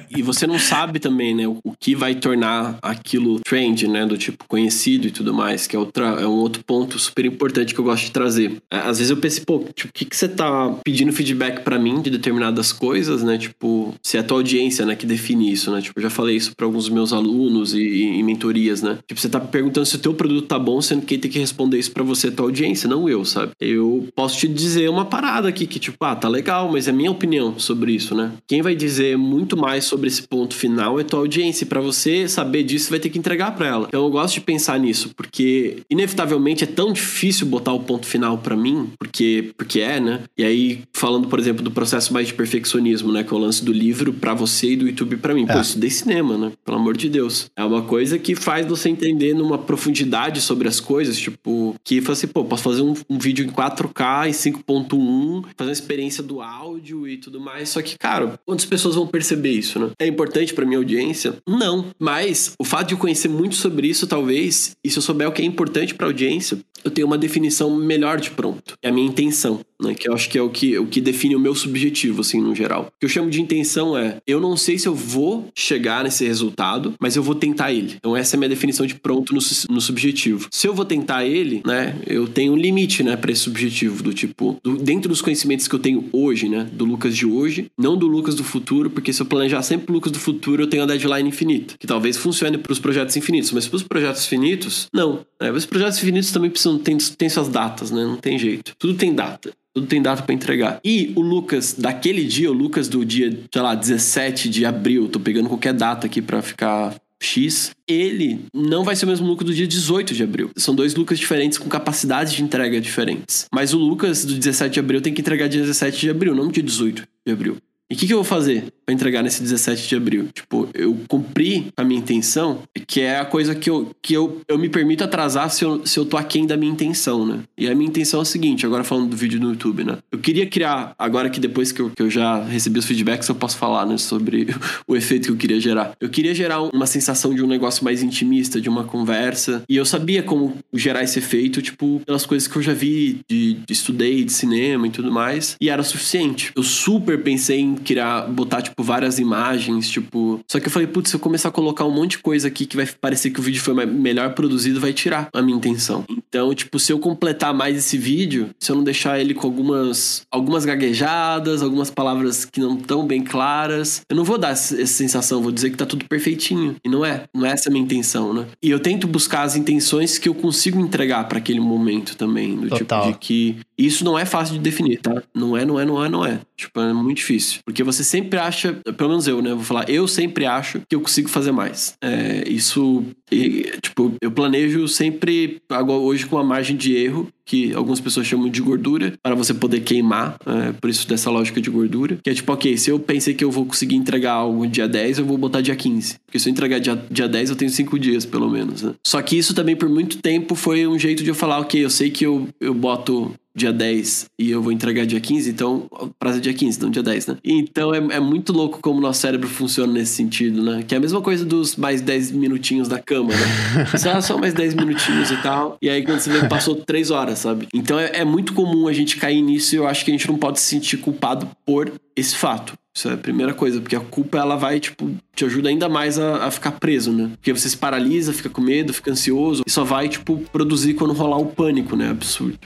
[0.09, 4.45] e você não sabe também, né, o que vai tornar aquilo trend, né, do tipo
[4.47, 7.85] conhecido e tudo mais, que é, outra, é um outro ponto super importante que eu
[7.85, 8.57] gosto de trazer.
[8.69, 11.79] É, às vezes eu penso, pô, tipo, o que, que você tá pedindo feedback para
[11.79, 13.37] mim de determinadas coisas, né?
[13.37, 15.81] Tipo, se é a tua audiência, né, que define isso, né?
[15.81, 18.97] Tipo, eu já falei isso para alguns meus alunos alunos e, e, mentorias, né?
[19.07, 21.39] Tipo, você tá perguntando se o teu produto tá bom, sendo que quem tem que
[21.39, 23.51] responder isso para você é tua audiência, não eu, sabe?
[23.61, 27.11] Eu posso te dizer uma parada aqui que, tipo, ah, tá legal, mas é minha
[27.11, 28.31] opinião sobre isso, né?
[28.47, 31.63] Quem vai dizer muito mais sobre esse ponto final é tua audiência.
[31.63, 33.85] E pra você saber disso, vai ter que entregar para ela.
[33.87, 38.37] Então eu gosto de pensar nisso, porque inevitavelmente é tão difícil botar o ponto final
[38.37, 40.21] para mim, porque, porque é, né?
[40.37, 43.23] E aí, falando, por exemplo, do processo mais de perfeccionismo, né?
[43.23, 45.43] Que é o lance do livro para você e do YouTube para mim.
[45.43, 45.47] É.
[45.47, 46.51] Pô, eu estudei cinema, né?
[46.65, 47.42] Pelo amor de Deus.
[47.55, 52.13] É uma coisa que faz você entender numa profundidade sobre as coisas, tipo, que fala
[52.13, 56.41] assim, pô, posso fazer um, um vídeo em 4K e 5.1, fazer uma experiência do
[56.41, 57.69] áudio e tudo mais.
[57.69, 59.91] Só que, cara, quantas pessoas vão perceber isso, né?
[59.99, 61.37] É importante para minha audiência?
[61.47, 61.85] Não.
[61.99, 65.31] Mas o fato de eu conhecer muito sobre isso, talvez, e se eu souber o
[65.31, 68.75] que é importante para audiência, eu tenho uma definição melhor de pronto.
[68.81, 69.93] É a minha intenção, né?
[69.93, 72.55] Que eu acho que é o que, o que define o meu subjetivo, assim, no
[72.55, 72.87] geral.
[72.95, 76.25] O que eu chamo de intenção é: eu não sei se eu vou chegar nesse
[76.25, 77.95] resultado, mas eu vou tentar ele.
[77.97, 80.47] Então, essa é a minha definição de pronto no, no subjetivo.
[80.51, 81.95] Se eu vou tentar ele, né?
[82.07, 85.75] Eu tenho um limite, né, para esse subjetivo, do tipo, do, dentro dos conhecimentos que
[85.75, 86.67] eu tenho hoje, né?
[86.71, 89.93] Do Lucas de hoje, não do Lucas do futuro, porque se eu planejar sempre o
[89.93, 93.51] Lucas do futuro, eu tenho a deadline infinita, que talvez funcione para os projetos infinitos,
[93.51, 95.25] mas para os projetos finitos, não.
[95.39, 95.51] Né?
[95.51, 98.03] Os projetos infinitos também precisam tem, tem suas datas, né?
[98.03, 98.75] Não tem jeito.
[98.77, 99.51] Tudo tem data.
[99.75, 100.79] Tudo tem data para entregar.
[100.83, 105.19] E o Lucas daquele dia, o Lucas do dia, sei lá, 17 de abril, tô
[105.19, 109.53] pegando qualquer data aqui para ficar X, ele não vai ser o mesmo Lucas do
[109.53, 110.51] dia 18 de abril.
[110.55, 113.47] São dois Lucas diferentes com capacidades de entrega diferentes.
[113.51, 116.49] Mas o Lucas do 17 de abril tem que entregar dia 17 de abril, não
[116.49, 117.57] dia 18 de abril.
[117.91, 120.27] E o que, que, eu vou fazer para entregar nesse 17 de abril?
[120.33, 124.57] Tipo, eu cumpri a minha intenção, que é a coisa que eu, que eu, eu
[124.57, 127.41] me permito atrasar se eu, se eu tô aquém da minha intenção, né?
[127.57, 129.97] E a minha intenção é a seguinte, agora falando do vídeo no YouTube, né?
[130.11, 133.35] Eu queria criar, agora que depois que eu, que eu já recebi os feedbacks, eu
[133.35, 134.47] posso falar, né, sobre
[134.87, 135.93] o efeito que eu queria gerar.
[135.99, 139.85] Eu queria gerar uma sensação de um negócio mais intimista, de uma conversa, e eu
[139.85, 144.23] sabia como gerar esse efeito, tipo, pelas coisas que eu já vi, de, de estudei,
[144.23, 146.51] de cinema e tudo mais, e era suficiente.
[146.55, 150.39] Eu super pensei em criar, botar, tipo, várias imagens, tipo.
[150.49, 152.65] Só que eu falei, putz, se eu começar a colocar um monte de coisa aqui
[152.65, 156.05] que vai parecer que o vídeo foi melhor produzido, vai tirar a minha intenção.
[156.09, 160.23] Então, tipo, se eu completar mais esse vídeo, se eu não deixar ele com algumas,
[160.31, 165.41] algumas gaguejadas, algumas palavras que não estão bem claras, eu não vou dar essa sensação,
[165.41, 166.75] vou dizer que tá tudo perfeitinho.
[166.83, 167.23] E não é.
[167.33, 168.45] Não é essa a minha intenção, né?
[168.61, 172.55] E eu tento buscar as intenções que eu consigo entregar para aquele momento também.
[172.55, 173.01] Do Total.
[173.01, 175.23] tipo de que isso não é fácil de definir, tá?
[175.33, 176.39] Não é, não é, não é, não é.
[176.55, 177.61] Tipo, é muito difícil.
[177.65, 179.53] Porque você sempre acha, pelo menos eu, né?
[179.53, 181.95] Vou falar, eu sempre acho que eu consigo fazer mais.
[182.01, 187.73] É, isso, e, tipo, eu planejo sempre, agora hoje com a margem de erro, que
[187.73, 191.69] algumas pessoas chamam de gordura, para você poder queimar, é, por isso dessa lógica de
[191.69, 192.17] gordura.
[192.23, 195.19] Que é tipo, ok, se eu pensei que eu vou conseguir entregar algo dia 10,
[195.19, 196.15] eu vou botar dia 15.
[196.25, 198.93] Porque se eu entregar dia, dia 10, eu tenho 5 dias, pelo menos, né?
[199.05, 201.89] Só que isso também, por muito tempo, foi um jeito de eu falar, ok, eu
[201.89, 206.39] sei que eu, eu boto dia 10 e eu vou entregar dia 15, então prazo
[206.39, 207.37] é dia 15, não dia 10, né?
[207.43, 210.83] Então é, é muito louco como o nosso cérebro funciona nesse sentido, né?
[210.87, 213.85] Que é a mesma coisa dos mais 10 minutinhos da cama, né?
[213.97, 215.77] só, só mais 10 minutinhos e tal.
[215.81, 217.67] E aí quando você vê, passou 3 horas, sabe?
[217.73, 220.27] Então é, é muito comum a gente cair nisso e eu acho que a gente
[220.27, 222.73] não pode se sentir culpado por esse fato.
[222.95, 226.19] Isso é a primeira coisa, porque a culpa ela vai, tipo, te ajuda ainda mais
[226.19, 227.31] a, a, ficar preso, né?
[227.35, 231.11] Porque você se paralisa, fica com medo, fica ansioso, e só vai, tipo, produzir quando
[231.11, 232.11] rolar o pânico, né?
[232.11, 232.59] Absurdo.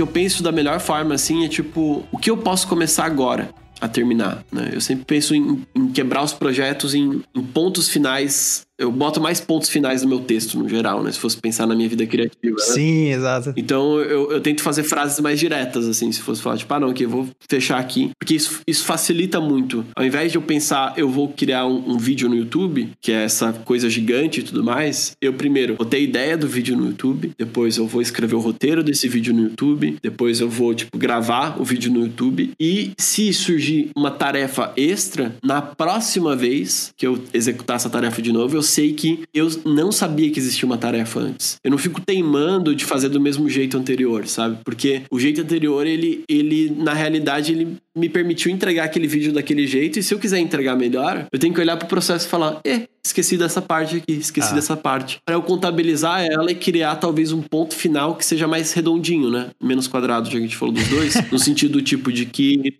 [0.00, 3.50] Que eu penso da melhor forma, assim, é tipo, o que eu posso começar agora?
[3.82, 4.44] a terminar.
[4.52, 4.72] Né?
[4.74, 9.40] Eu sempre penso em, em quebrar os projetos em, em, pontos finais eu boto mais
[9.40, 11.12] pontos finais no meu texto, no geral, né?
[11.12, 12.56] Se fosse pensar na minha vida criativa.
[12.56, 12.62] Né?
[12.62, 13.52] Sim, exato.
[13.54, 16.92] Então eu, eu tento fazer frases mais diretas, assim, se fosse falar, tipo, ah, não,
[16.94, 18.10] que eu vou fechar aqui.
[18.18, 19.84] Porque isso, isso facilita muito.
[19.94, 23.24] Ao invés de eu pensar, eu vou criar um, um, vídeo no YouTube, que é
[23.24, 26.86] essa coisa gigante e tudo mais, eu primeiro vou ter a ideia do vídeo no
[26.86, 30.96] YouTube, depois eu vou escrever o roteiro desse vídeo no YouTube, depois eu vou, tipo,
[30.96, 32.52] gravar o vídeo no YouTube.
[32.58, 38.32] E se surgir uma tarefa extra, na próxima vez que eu executar essa tarefa de
[38.32, 41.56] novo, eu sei que eu não sabia que existia uma tarefa antes.
[41.64, 44.58] Eu não fico teimando de fazer do mesmo jeito anterior, sabe?
[44.64, 49.66] Porque o jeito anterior, ele, ele na realidade, ele me permitiu entregar aquele vídeo daquele
[49.66, 49.98] jeito.
[49.98, 52.86] E se eu quiser entregar melhor, eu tenho que olhar pro processo e falar: eh,
[53.04, 54.54] esqueci dessa parte aqui, esqueci ah.
[54.54, 55.18] dessa parte.
[55.24, 59.50] Para eu contabilizar ela e criar talvez um ponto final que seja mais redondinho, né?
[59.62, 61.14] Menos quadrado, já que a gente falou dos dois.
[61.30, 62.74] no sentido tipo de que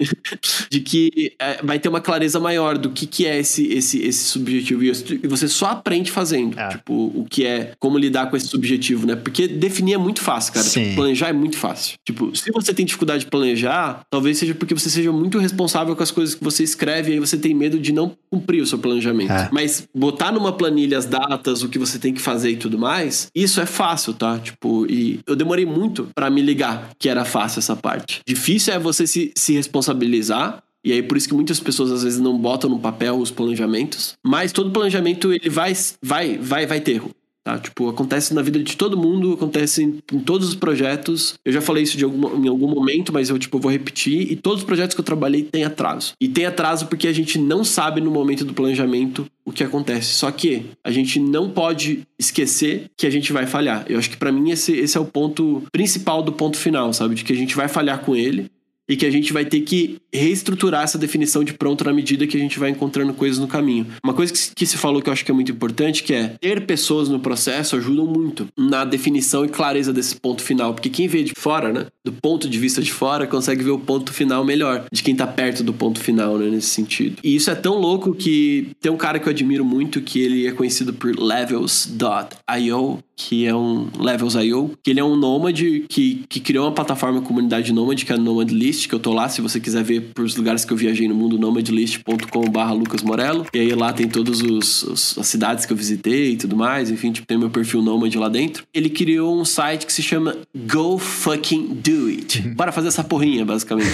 [0.70, 4.24] de que é, vai ter uma clareza maior do que, que é esse, esse, esse
[4.24, 4.85] subjetivo.
[4.85, 6.59] E você só aprende fazendo.
[6.59, 6.69] É.
[6.69, 9.16] Tipo, o que é, como lidar com esse subjetivo, né?
[9.16, 10.66] Porque definir é muito fácil, cara.
[10.66, 11.95] Tipo, planejar é muito fácil.
[12.07, 16.03] Tipo, se você tem dificuldade de planejar, talvez seja porque você seja muito responsável com
[16.03, 18.79] as coisas que você escreve e aí você tem medo de não cumprir o seu
[18.79, 19.33] planejamento.
[19.33, 19.49] É.
[19.53, 23.29] Mas botar numa planilha as datas, o que você tem que fazer e tudo mais,
[23.35, 24.38] isso é fácil, tá?
[24.38, 28.21] Tipo, e eu demorei muito pra me ligar que era fácil essa parte.
[28.27, 32.21] Difícil é você se, se responsabilizar e aí por isso que muitas pessoas às vezes
[32.21, 36.93] não botam no papel os planejamentos, mas todo planejamento ele vai vai vai vai ter
[36.93, 37.11] erro.
[37.43, 37.59] Tá?
[37.59, 41.35] Tipo, acontece na vida de todo mundo, acontece em, em todos os projetos.
[41.43, 44.31] Eu já falei isso alguma, em algum momento, mas eu tipo, vou repetir.
[44.31, 46.12] E todos os projetos que eu trabalhei têm atraso.
[46.21, 50.12] E tem atraso porque a gente não sabe no momento do planejamento o que acontece.
[50.12, 53.87] Só que a gente não pode esquecer que a gente vai falhar.
[53.88, 57.14] Eu acho que pra mim esse, esse é o ponto principal do ponto final, sabe?
[57.14, 58.51] De que a gente vai falhar com ele
[58.90, 62.37] e que a gente vai ter que reestruturar essa definição de pronto na medida que
[62.37, 63.87] a gente vai encontrando coisas no caminho.
[64.05, 66.66] Uma coisa que, se- falou que eu acho que é muito importante, que é ter
[66.66, 71.22] pessoas no processo ajudam muito na definição e clareza desse ponto final, porque quem vê
[71.22, 74.85] de fora, né, do ponto de vista de fora, consegue ver o ponto final melhor,
[74.92, 77.16] de quem tá perto do ponto final, né, nesse sentido.
[77.22, 80.46] E isso é tão louco que tem um cara que eu admiro muito, que ele
[80.46, 86.41] é conhecido por Levels.io, que é um Levels.io, que ele é um nômade que, que
[86.41, 89.43] criou uma plataforma comunidade nômade, que é a Nomad List, que eu tô lá, se
[89.43, 93.47] você quiser ver pros lugares que eu viajei no mundo, nomadlist.com.br Lucas Morello.
[93.53, 96.91] E aí lá tem todas os, os- as cidades que eu visitei e tudo mais,
[96.91, 98.65] enfim, tipo, tem meu perfil nômade lá dentro.
[98.73, 100.37] Ele criou um site que se chama
[100.73, 102.41] Go Fucking Do It.
[102.57, 103.91] Bora fazer essa porrinha, basicamente.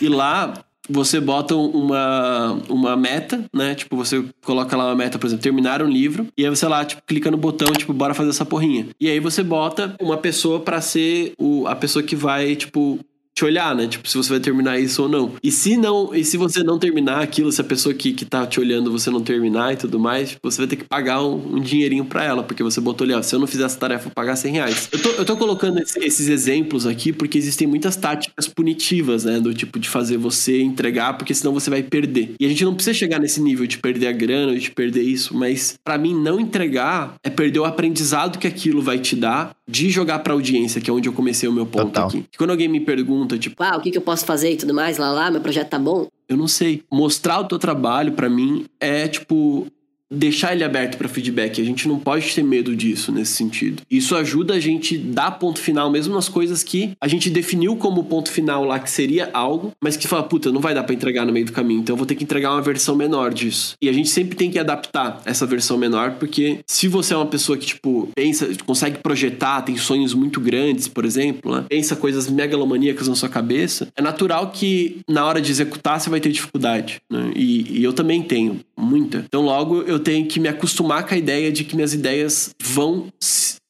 [0.00, 0.52] e lá
[0.88, 3.74] você bota uma, uma meta, né?
[3.74, 6.84] Tipo, você coloca lá uma meta, por exemplo, terminar um livro, e aí você lá,
[6.84, 8.88] tipo, clica no botão, tipo, bora fazer essa porrinha.
[9.00, 12.98] E aí você bota uma pessoa pra ser o, a pessoa que vai, tipo,
[13.36, 13.86] te olhar, né?
[13.88, 15.32] Tipo, se você vai terminar isso ou não.
[15.42, 18.46] E se não, e se você não terminar aquilo, se a pessoa que, que tá
[18.46, 21.60] te olhando você não terminar e tudo mais, você vai ter que pagar um, um
[21.60, 24.04] dinheirinho pra ela, porque você botou ali, ó, se eu não fizer essa tarefa, eu
[24.04, 24.88] vou pagar 100 reais.
[24.92, 29.40] Eu tô, eu tô colocando esse- esses exemplos aqui porque existem muitas táticas punitivas, né?
[29.40, 32.34] Do tipo de fazer você entregar, porque senão você vai perder.
[32.38, 35.36] E a gente não precisa chegar nesse nível de perder a grana, de perder isso,
[35.36, 39.88] mas pra mim não entregar é perder o aprendizado que aquilo vai te dar de
[39.90, 42.08] jogar pra audiência, que é onde eu comecei o meu ponto Total.
[42.08, 42.24] aqui.
[42.32, 44.72] E quando alguém me pergunta, tipo, Ah, o que, que eu posso fazer e tudo
[44.74, 46.06] mais, lá lá, meu projeto tá bom.
[46.28, 46.82] eu não sei.
[46.92, 49.66] Mostrar o teu trabalho pra mim é tipo
[50.14, 51.60] deixar ele aberto pra feedback.
[51.60, 53.82] A gente não pode ter medo disso nesse sentido.
[53.90, 58.04] Isso ajuda a gente dar ponto final mesmo nas coisas que a gente definiu como
[58.04, 61.26] ponto final lá que seria algo, mas que fala, puta, não vai dar pra entregar
[61.26, 63.74] no meio do caminho, então eu vou ter que entregar uma versão menor disso.
[63.80, 67.26] E a gente sempre tem que adaptar essa versão menor, porque se você é uma
[67.26, 71.64] pessoa que tipo pensa, consegue projetar, tem sonhos muito grandes, por exemplo, né?
[71.68, 76.20] Pensa coisas megalomaníacas na sua cabeça, é natural que na hora de executar você vai
[76.20, 77.32] ter dificuldade, né?
[77.34, 79.24] E, e eu também tenho muita.
[79.26, 83.06] Então logo eu tenho que me acostumar com a ideia de que minhas ideias vão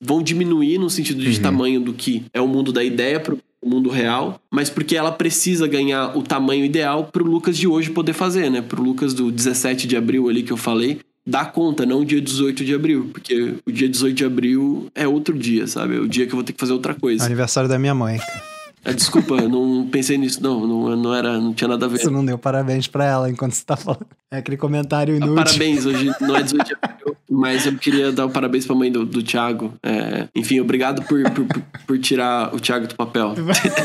[0.02, 3.68] vão diminuir no sentido de tamanho do que é o mundo da ideia pro o
[3.68, 8.12] mundo real, mas porque ela precisa ganhar o tamanho ideal pro Lucas de hoje poder
[8.12, 8.60] fazer, né?
[8.60, 12.20] Pro Lucas do 17 de abril ali que eu falei, dar conta, não o dia
[12.20, 15.96] 18 de abril, porque o dia 18 de abril é outro dia, sabe?
[15.96, 17.24] É o dia que eu vou ter que fazer outra coisa.
[17.24, 18.18] Aniversário da minha mãe.
[18.18, 18.53] cara.
[18.84, 21.98] Ah, desculpa, eu não pensei nisso, não, não, não era, não tinha nada a ver.
[21.98, 24.06] Você não deu parabéns pra ela enquanto você tá falando.
[24.30, 25.34] É aquele comentário Ah, inútil.
[25.36, 28.90] Parabéns, hoje não é 18 de abril, mas eu queria dar o parabéns pra mãe
[28.92, 29.72] do, do Thiago.
[29.82, 31.46] É, enfim, obrigado por, por,
[31.86, 33.34] por- tirar o Thiago do papel.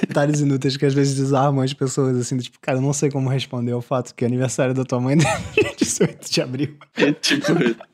[0.00, 3.28] Comentários inúteis que às vezes desarmam as pessoas, assim, tipo, cara, eu não sei como
[3.28, 6.74] responder ao fato que é aniversário da tua mãe é dia 18 de abril.
[6.96, 7.46] É, tipo,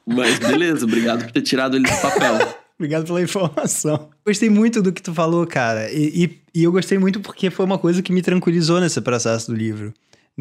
[0.06, 2.54] mas beleza, obrigado por ter tirado ele do papel.
[2.82, 4.08] Obrigado pela informação.
[4.26, 5.88] Gostei muito do que tu falou, cara.
[5.92, 9.52] E, e- e eu gostei muito porque foi uma coisa que me tranquilizou nesse processo
[9.52, 9.94] do livro.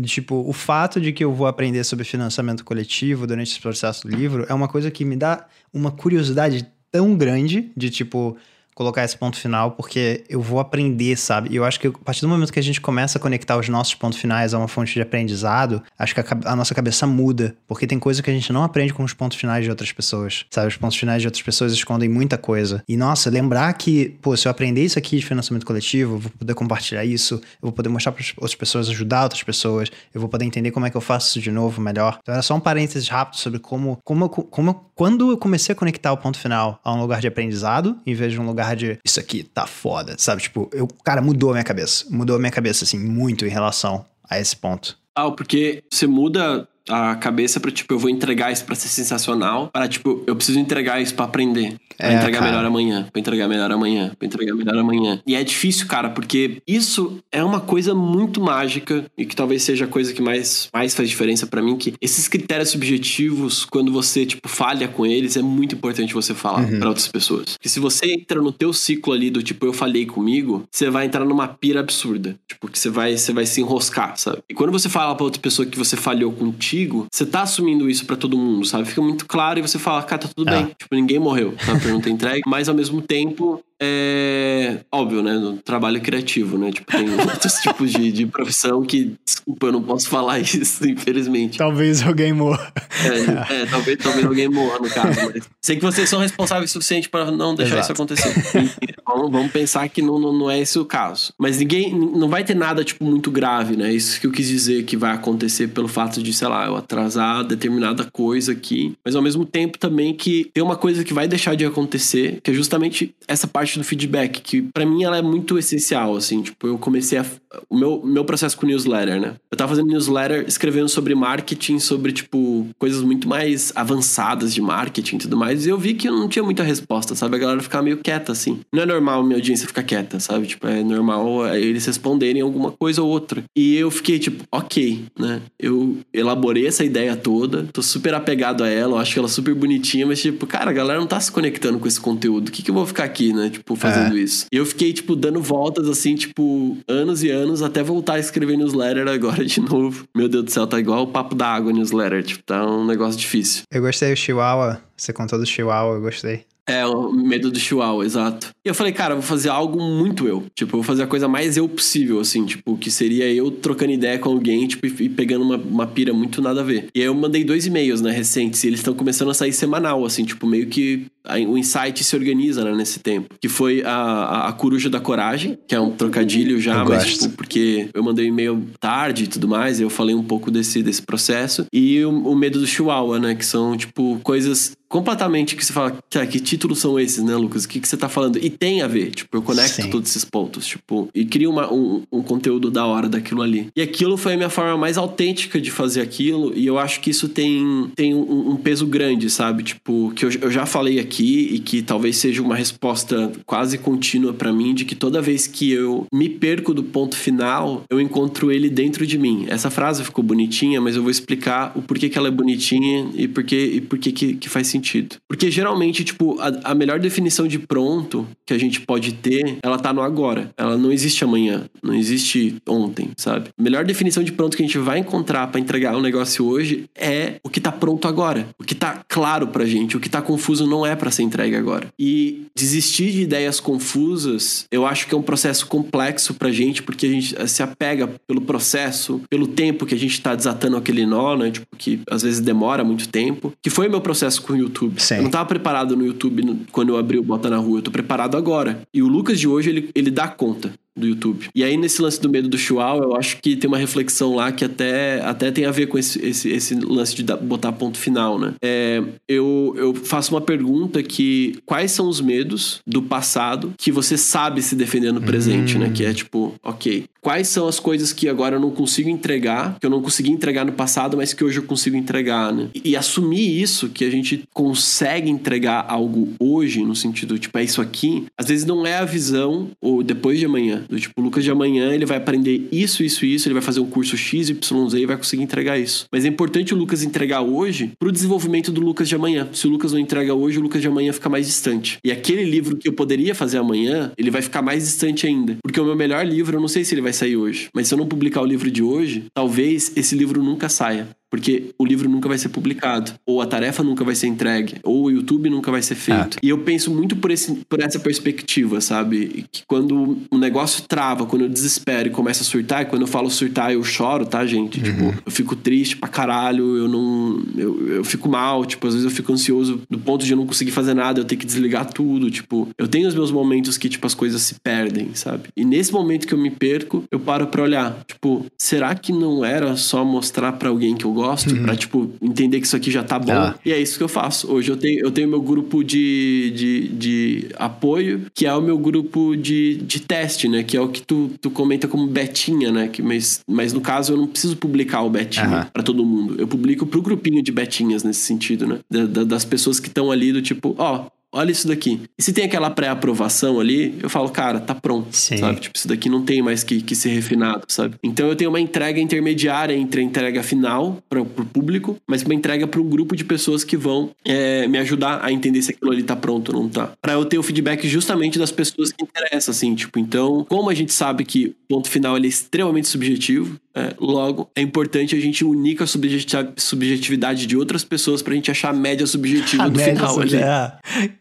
[0.06, 4.16] Tipo, o fato de que eu vou aprender sobre financiamento coletivo durante esse processo do
[4.16, 8.36] livro é uma coisa que me dá uma curiosidade tão grande de, tipo,
[8.82, 11.50] colocar esse ponto final, porque eu vou aprender, sabe?
[11.52, 13.70] E eu acho que a partir do momento que a gente começa a conectar os
[13.70, 17.56] nossos pontos finais a uma fonte de aprendizado, acho que a, a nossa cabeça muda,
[17.68, 20.46] porque tem coisa que a gente não aprende com os pontos finais de outras pessoas,
[20.50, 20.68] sabe?
[20.68, 22.84] Os pontos finais de outras pessoas escondem muita coisa.
[22.88, 26.32] E nossa, lembrar que, pô, se eu aprender isso aqui de financiamento coletivo, eu vou
[26.40, 30.30] poder compartilhar isso, eu vou poder mostrar para outras pessoas, ajudar outras pessoas, eu vou
[30.30, 32.18] poder entender como é que eu faço isso de novo melhor.
[32.22, 35.76] Então era só um parênteses rápido sobre como, como, como eu- quando eu comecei a
[35.76, 39.00] conectar o ponto final a um lugar de aprendizado, em vez de um lugar de
[39.04, 40.44] isso aqui tá foda, sabe?
[40.44, 42.06] Tipo, eu, cara, mudou a minha cabeça.
[42.08, 44.96] Mudou a minha cabeça, assim, muito em relação a esse ponto.
[45.16, 49.70] Ah, porque você muda a cabeça pra, tipo, eu vou entregar isso pra ser sensacional,
[49.72, 51.76] para, tipo, eu preciso entregar isso pra aprender.
[51.98, 52.52] Pra É, entregar cara.
[52.52, 55.22] melhor amanhã, pra entregar melhor amanhã, pra entregar melhor amanhã.
[55.28, 59.86] E é difícil, cara, porque isso é uma coisa muito mágica e que talvez seja
[59.86, 64.26] a coisa que mais, mais faz diferença pra mim, que esses critérios subjetivos, quando você,
[64.26, 66.80] tipo, falha com eles, é muito importante você falar Uhum.
[66.80, 67.54] pra outras pessoas.
[67.58, 71.06] Porque se você entra no teu ciclo ali do tipo, eu falhei comigo, você vai
[71.06, 72.36] entrar numa pira absurda.
[72.48, 74.40] Tipo, que você vai, você vai se enroscar, sabe?
[74.50, 76.71] E quando você fala pra outra pessoa que você falhou contigo,
[77.12, 78.88] você tá assumindo isso pra todo mundo, sabe?
[78.88, 80.58] Fica muito claro e você fala, cara, tá tudo É.
[80.58, 80.76] bem.
[80.78, 81.78] Tipo, ninguém morreu, tá?
[81.80, 82.42] Pergunta é entregue.
[82.48, 85.34] Mas ao mesmo tempo, é óbvio, né?
[85.34, 86.72] No trabalho criativo, né?
[86.72, 91.58] Tipo, tem outros tipos de, de profissão que, desculpa, eu não posso falar isso, infelizmente.
[91.58, 92.72] Talvez alguém morra.
[93.04, 96.74] É, é, talvez, talvez alguém morra no caso, mas sei que vocês são responsáveis o
[96.74, 97.84] suficiente para não deixar Exato.
[97.84, 98.72] isso acontecer.
[99.08, 101.34] Vamos, vamos pensar que não, não, não é esse o caso.
[101.38, 103.92] Mas ninguém, não vai ter nada, tipo, muito grave, né?
[103.92, 107.44] Isso que eu quis dizer que vai acontecer pelo fato de, sei lá, eu atrasar
[107.44, 108.94] determinada coisa aqui.
[109.04, 112.52] Mas ao mesmo tempo também que tem uma coisa que vai deixar de acontecer, que
[112.52, 116.42] é justamente essa parte do feedback, que pra mim ela é muito essencial, assim.
[116.42, 117.26] Tipo, eu comecei a.
[117.70, 119.36] O meu, meu processo com newsletter, né?
[119.52, 125.18] Eu tava fazendo newsletter escrevendo sobre marketing, sobre, tipo, coisas muito mais avançadas de marketing
[125.18, 125.66] e tudo mais.
[125.66, 127.36] E eu vi que eu não tinha muita resposta, sabe?
[127.36, 128.62] A galera ficava meio quieta, assim.
[128.72, 130.48] Não é normal minha audiência ficar quieta, sabe?
[130.48, 133.44] Tipo, é normal é, eles responderem alguma coisa ou outra.
[133.56, 135.42] E eu fiquei, tipo, ok, né?
[135.60, 140.06] Eu elaborei essa ideia toda, tô super apegado a ela, eu acho ela super bonitinha,
[140.06, 142.48] mas, tipo, cara, a galera não tá se conectando com esse conteúdo.
[142.48, 143.50] O que, que eu vou ficar aqui, né?
[143.50, 144.46] Tipo, fazendo isso.
[144.52, 148.58] E eu fiquei, tipo, dando voltas, assim, tipo, anos e anos, até voltar a escrever
[148.58, 150.06] newsletter agora de novo.
[150.16, 152.24] Meu Deus do céu, tá igual o papo da água newsletter.
[152.24, 153.64] Tipo, tá um negócio difícil.
[153.72, 154.82] Eu gostei do Chihuahua.
[154.96, 156.46] Você contou do Chihuahua, eu gostei.
[156.68, 158.50] É, o medo do chihuahua, exato.
[158.64, 160.44] E eu falei, cara, eu vou fazer algo muito eu.
[160.56, 163.92] Tipo, eu vou fazer a coisa mais eu possível, assim, tipo, que seria eu trocando
[163.92, 166.88] ideia com alguém, tipo, e pegando uma, uma pira muito nada a ver.
[166.94, 170.06] E aí eu mandei dois e-mails, né, recentes, e eles estão começando a sair semanal,
[170.06, 171.08] assim, tipo, meio que
[171.48, 173.36] o insight se organiza, né, nesse tempo.
[173.42, 177.18] Que foi a, a, a Coruja da Coragem, que é um trocadilho já, Eu mas,
[177.18, 180.84] tipo, porque eu mandei um e-mail tarde e tudo mais, eu falei um pouco desse,
[180.84, 181.66] desse processo.
[181.74, 185.98] E o, o medo do chihuahua, né, que são, tipo, coisas completamente que você fala,
[186.10, 187.64] cara, que títulos são esses, né, Lucas?
[187.64, 188.38] O que, que você tá falando?
[188.38, 189.90] E tem a ver, tipo, eu conecto Sim.
[189.90, 193.70] todos esses pontos, tipo, e crio uma, um, um conteúdo da hora daquilo ali.
[193.74, 197.10] E aquilo foi a minha forma mais autêntica de fazer aquilo, e eu acho que
[197.10, 199.64] isso tem, tem um, um peso grande, sabe?
[199.64, 204.34] Tipo, que eu, eu já falei aqui e que talvez seja uma resposta quase contínua
[204.34, 208.52] pra mim de que toda vez que eu me perco do ponto final, eu encontro
[208.52, 209.46] ele dentro de mim.
[209.48, 213.26] Essa frase ficou bonitinha, mas eu vou explicar o porquê que ela é bonitinha e
[213.26, 214.81] porquê, e porquê que, que faz sentido.
[215.28, 219.78] Porque geralmente, tipo, a, a melhor definição de pronto que a gente pode ter, ela
[219.78, 220.52] tá no agora.
[220.58, 223.50] Ela não existe amanhã, não existe ontem, sabe?
[223.58, 226.86] A melhor definição de pronto que a gente vai encontrar pra entregar um negócio hoje
[226.96, 228.48] é o que tá pronto agora.
[228.60, 231.56] O que tá claro pra gente, o que tá confuso não é pra ser entregue
[231.56, 231.88] agora.
[232.00, 237.06] E desistir de ideias confusas, eu acho que é um processo complexo pra gente, porque
[237.06, 241.36] a gente se apega pelo processo, pelo tempo que a gente tá desatando aquele nó,
[241.36, 241.52] né?
[241.52, 243.54] Tipo, que às vezes demora muito tempo.
[243.62, 245.02] Que foi meu processo com o YouTube.
[245.02, 245.18] Sim.
[245.18, 247.92] Eu não tava preparado no YouTube quando eu abri o Bota na Rua, eu tô
[247.92, 248.82] preparado agora.
[248.94, 251.50] E o Lucas de hoje, ele, ele dá conta do YouTube.
[251.56, 254.52] E aí, nesse lance do medo do chihuahua, eu acho que tem uma reflexão lá
[254.52, 258.38] que até, até tem a ver com esse, esse, esse lance de botar ponto final,
[258.38, 258.54] né?
[258.62, 264.18] É, eu, eu faço uma pergunta que quais são os medos do passado que você
[264.18, 265.90] sabe se defender no presente, né?
[265.94, 269.86] Que é tipo, ok, quais são as coisas que agora eu não consigo entregar, que
[269.86, 272.70] eu não consegui entregar no passado, mas que hoje eu consigo entregar, né?
[272.74, 277.64] E, e assumir isso, que a gente consegue entregar algo hoje, no sentido, tipo, é
[277.64, 280.81] isso aqui, às vezes não é a visão, ou depois de amanhã.
[280.90, 283.80] Do tipo, o Lucas de amanhã, ele vai aprender isso, isso, isso, ele vai fazer
[283.80, 286.06] um curso X, Y, e vai conseguir entregar isso.
[286.12, 289.48] Mas é importante o Lucas entregar hoje pro desenvolvimento do Lucas de amanhã.
[289.54, 291.98] Se o Lucas não entrega hoje, o Lucas de amanhã fica mais distante.
[292.04, 295.58] E aquele livro que eu poderia fazer amanhã, ele vai ficar mais distante ainda.
[295.64, 297.70] Porque o meu melhor livro, eu não sei se ele vai sair hoje.
[297.74, 301.08] Mas se eu não publicar o livro de hoje, talvez esse livro nunca saia.
[301.32, 305.06] Porque o livro nunca vai ser publicado, ou a tarefa nunca vai ser entregue, ou
[305.06, 306.38] o YouTube nunca vai ser feito.
[306.44, 309.46] E eu penso muito por, esse, por essa perspectiva, sabe?
[309.50, 313.08] Que quando o negócio trava, quando eu desespero e começa a surtar, e quando eu
[313.08, 314.82] falo surtar, eu choro, tá, gente?
[314.82, 317.42] Tipo, eu fico triste pra caralho, eu não.
[317.56, 320.46] Eu, eu fico mal, tipo, às vezes eu fico ansioso do ponto de eu não
[320.46, 322.30] conseguir fazer nada, eu ter que desligar tudo.
[322.30, 325.50] Tipo, eu tenho os meus momentos que, tipo, as coisas se perdem, sabe?
[325.56, 329.46] E nesse momento que eu me perco, eu paro pra olhar, tipo, será que não
[329.46, 333.04] era só mostrar pra alguém que eu gosto, pra, tipo, entender que isso aqui já
[333.04, 333.32] tá bom.
[333.32, 333.56] Ah.
[333.66, 334.52] E é isso que eu faço.
[334.52, 338.78] Hoje eu tenho, eu tenho meu grupo de, de, de apoio, que é o meu
[338.78, 340.64] grupo de, de teste, né?
[340.64, 342.88] Que é o que tu, tu comenta como betinha, né?
[342.88, 345.68] Que, mas, mas no caso eu não preciso publicar o betinha Aham.
[345.74, 346.36] pra todo mundo.
[346.38, 348.80] Eu publico pro grupinho de betinhas nesse sentido, né?
[348.90, 351.06] Da- da- das pessoas que estão ali do tipo, ó.
[351.34, 352.02] Olha isso daqui.
[352.18, 355.08] E se tem aquela pré-aprovação ali, eu falo, cara, tá pronto.
[355.16, 355.38] Sim.
[355.38, 355.60] Sabe?
[355.62, 357.96] Tipo, isso daqui não tem mais que, que ser refinado, sabe?
[358.04, 362.34] Então eu tenho uma entrega intermediária entre a entrega final para o público, mas uma
[362.34, 365.92] entrega para um grupo de pessoas que vão é, me ajudar a entender se aquilo
[365.92, 366.92] ali tá pronto ou não tá.
[367.02, 370.74] Pra eu ter o feedback justamente das pessoas que interessam, assim, tipo, então, como a
[370.74, 375.20] gente sabe que o ponto final ele é extremamente subjetivo, é, logo, é importante a
[375.20, 379.64] gente unir com a subjeti- subjetividade de outras pessoas pra gente achar a média subjetiva
[379.64, 380.36] A do média final ali.
[380.36, 380.74] é.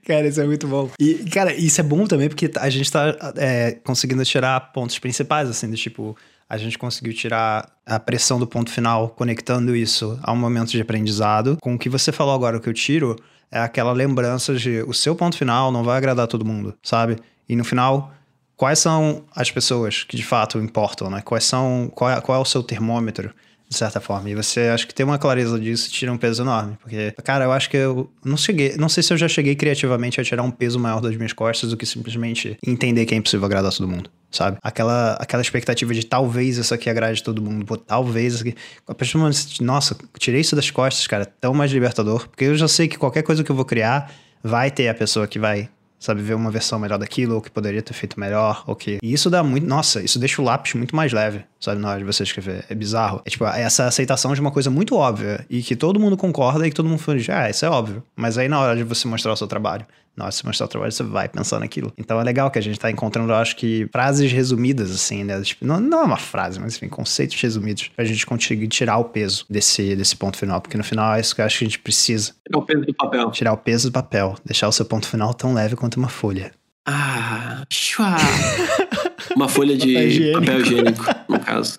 [0.06, 0.90] Cara, isso é muito bom.
[0.98, 5.48] E, cara, isso é bom também porque a gente tá é, conseguindo tirar pontos principais,
[5.48, 6.16] assim, do tipo,
[6.48, 10.80] a gente conseguiu tirar a pressão do ponto final, conectando isso a um momento de
[10.80, 11.58] aprendizado.
[11.60, 13.16] Com o que você falou agora, o que eu tiro
[13.50, 17.16] é aquela lembrança de o seu ponto final não vai agradar todo mundo, sabe?
[17.48, 18.12] E no final,
[18.56, 21.20] quais são as pessoas que de fato importam, né?
[21.22, 23.32] Quais são, qual é, qual é o seu termômetro?
[23.70, 24.28] De certa forma.
[24.28, 26.76] E você acho que ter uma clareza disso tira um peso enorme.
[26.82, 28.76] Porque, cara, eu acho que eu não cheguei.
[28.76, 31.70] Não sei se eu já cheguei criativamente a tirar um peso maior das minhas costas
[31.70, 34.10] do que simplesmente entender que é impossível agradar todo mundo.
[34.28, 34.58] Sabe?
[34.60, 38.56] Aquela, aquela expectativa de talvez isso aqui agrade todo mundo, pô, talvez isso aqui.
[38.88, 42.28] A pessoa, nossa, tirei isso das costas, cara, tão mais libertador.
[42.28, 44.12] Porque eu já sei que qualquer coisa que eu vou criar
[44.42, 45.68] vai ter a pessoa que vai
[46.00, 48.98] sabe, ver uma versão melhor daquilo, ou que poderia ter feito melhor, ou que...
[49.02, 49.66] E isso dá muito...
[49.66, 52.64] Nossa, isso deixa o lápis muito mais leve, sabe, na hora de você escrever.
[52.70, 53.20] É bizarro.
[53.26, 56.70] É tipo, essa aceitação de uma coisa muito óbvia, e que todo mundo concorda, e
[56.70, 58.02] que todo mundo fala, ah, isso é óbvio.
[58.16, 59.86] Mas aí na hora de você mostrar o seu trabalho,
[60.16, 61.92] você mostrar o trabalho, você vai pensar naquilo.
[61.96, 65.40] Então é legal que a gente tá encontrando, eu acho que, frases resumidas, assim, né?
[65.42, 69.04] Tipo, não, não é uma frase, mas enfim, conceitos resumidos, pra gente conseguir tirar o
[69.04, 71.68] peso desse, desse ponto final, porque no final é isso que eu acho que a
[71.68, 72.32] gente precisa.
[72.52, 73.30] É o peso do papel.
[73.30, 76.52] Tirar o peso do papel, deixar o seu ponto final tão leve quanto uma folha.
[76.86, 78.16] Ah, chua.
[79.36, 80.40] Uma folha de Papel higiênico.
[80.40, 81.78] papel higiênico, no caso.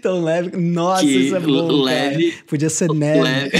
[0.00, 0.56] Tão leve.
[0.56, 1.82] Nossa, Que isso é bom.
[1.82, 2.44] leve- cara.
[2.46, 3.22] Podia ser neve.
[3.22, 3.50] Leve,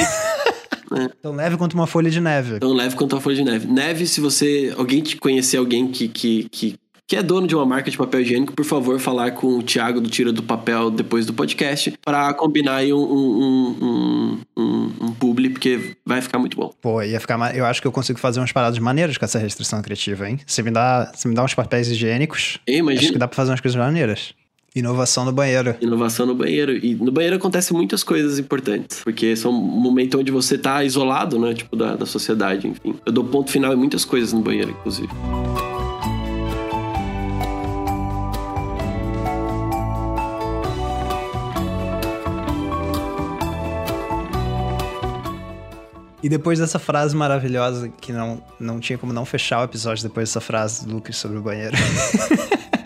[1.23, 2.59] Tão leve quanto uma folha de neve.
[2.59, 3.67] tão leve quanto a folha de neve.
[3.67, 4.75] Neve, se você.
[4.77, 6.75] Alguém te conhecer alguém que, que, que,
[7.07, 10.01] que é dono de uma marca de papel higiênico, por favor, falar com o Thiago
[10.01, 15.13] do Tira do Papel depois do podcast para combinar aí um, um, um, um, um
[15.13, 16.73] publi, porque vai ficar muito bom.
[16.81, 17.55] Pô, ia ficar.
[17.57, 20.41] Eu acho que eu consigo fazer umas paradas maneiras com essa restrição criativa, hein?
[20.47, 23.19] Se me dá, se me dá uns papéis higiênicos, Ei, acho que imagina.
[23.19, 24.35] dá pra fazer umas coisas maneiras.
[24.77, 25.75] Inovação no banheiro.
[25.81, 26.77] Inovação no banheiro.
[26.77, 29.01] E no banheiro acontecem muitas coisas importantes.
[29.03, 31.55] Porque são um momento onde você tá isolado, né?
[31.55, 32.95] Tipo, da, da sociedade, enfim.
[33.07, 35.09] Eu dou ponto final em muitas coisas no banheiro, inclusive.
[46.23, 50.29] E depois dessa frase maravilhosa, que não, não tinha como não fechar o episódio depois
[50.29, 51.75] dessa frase do Lucas sobre o banheiro.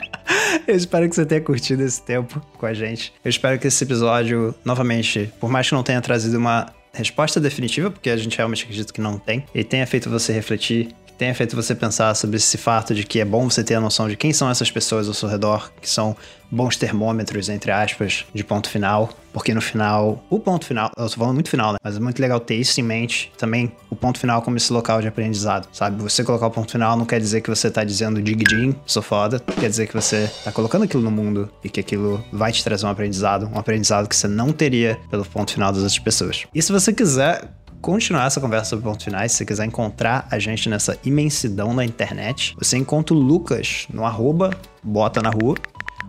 [0.67, 3.13] Eu espero que você tenha curtido esse tempo com a gente.
[3.25, 7.91] Eu espero que esse episódio, novamente, por mais que não tenha trazido uma resposta definitiva,
[7.91, 10.89] porque a gente realmente acredita que não tem, ele tenha feito você refletir,
[11.21, 14.09] tenha feito você pensar sobre esse fato de que é bom você ter a noção
[14.09, 16.17] de quem são essas pessoas ao seu redor, que são
[16.51, 21.17] bons termômetros, entre aspas, de ponto final, porque no final, o ponto final, eu tô
[21.17, 21.79] falando muito final, né?
[21.85, 25.01] Mas é muito legal ter isso em mente também, o ponto final como esse local
[25.01, 26.03] de aprendizado, sabe?
[26.03, 29.03] Você colocar o ponto final não quer dizer que você tá dizendo dig din, sou
[29.03, 32.65] foda, quer dizer que você tá colocando aquilo no mundo e que aquilo vai te
[32.65, 36.47] trazer um aprendizado, um aprendizado que você não teria pelo ponto final das outras pessoas.
[36.53, 37.49] E se você quiser
[37.81, 41.85] continuar essa conversa sobre pontos finais, se você quiser encontrar a gente nessa imensidão da
[41.85, 44.51] internet, você encontra o Lucas no arroba
[44.83, 45.57] bota na rua.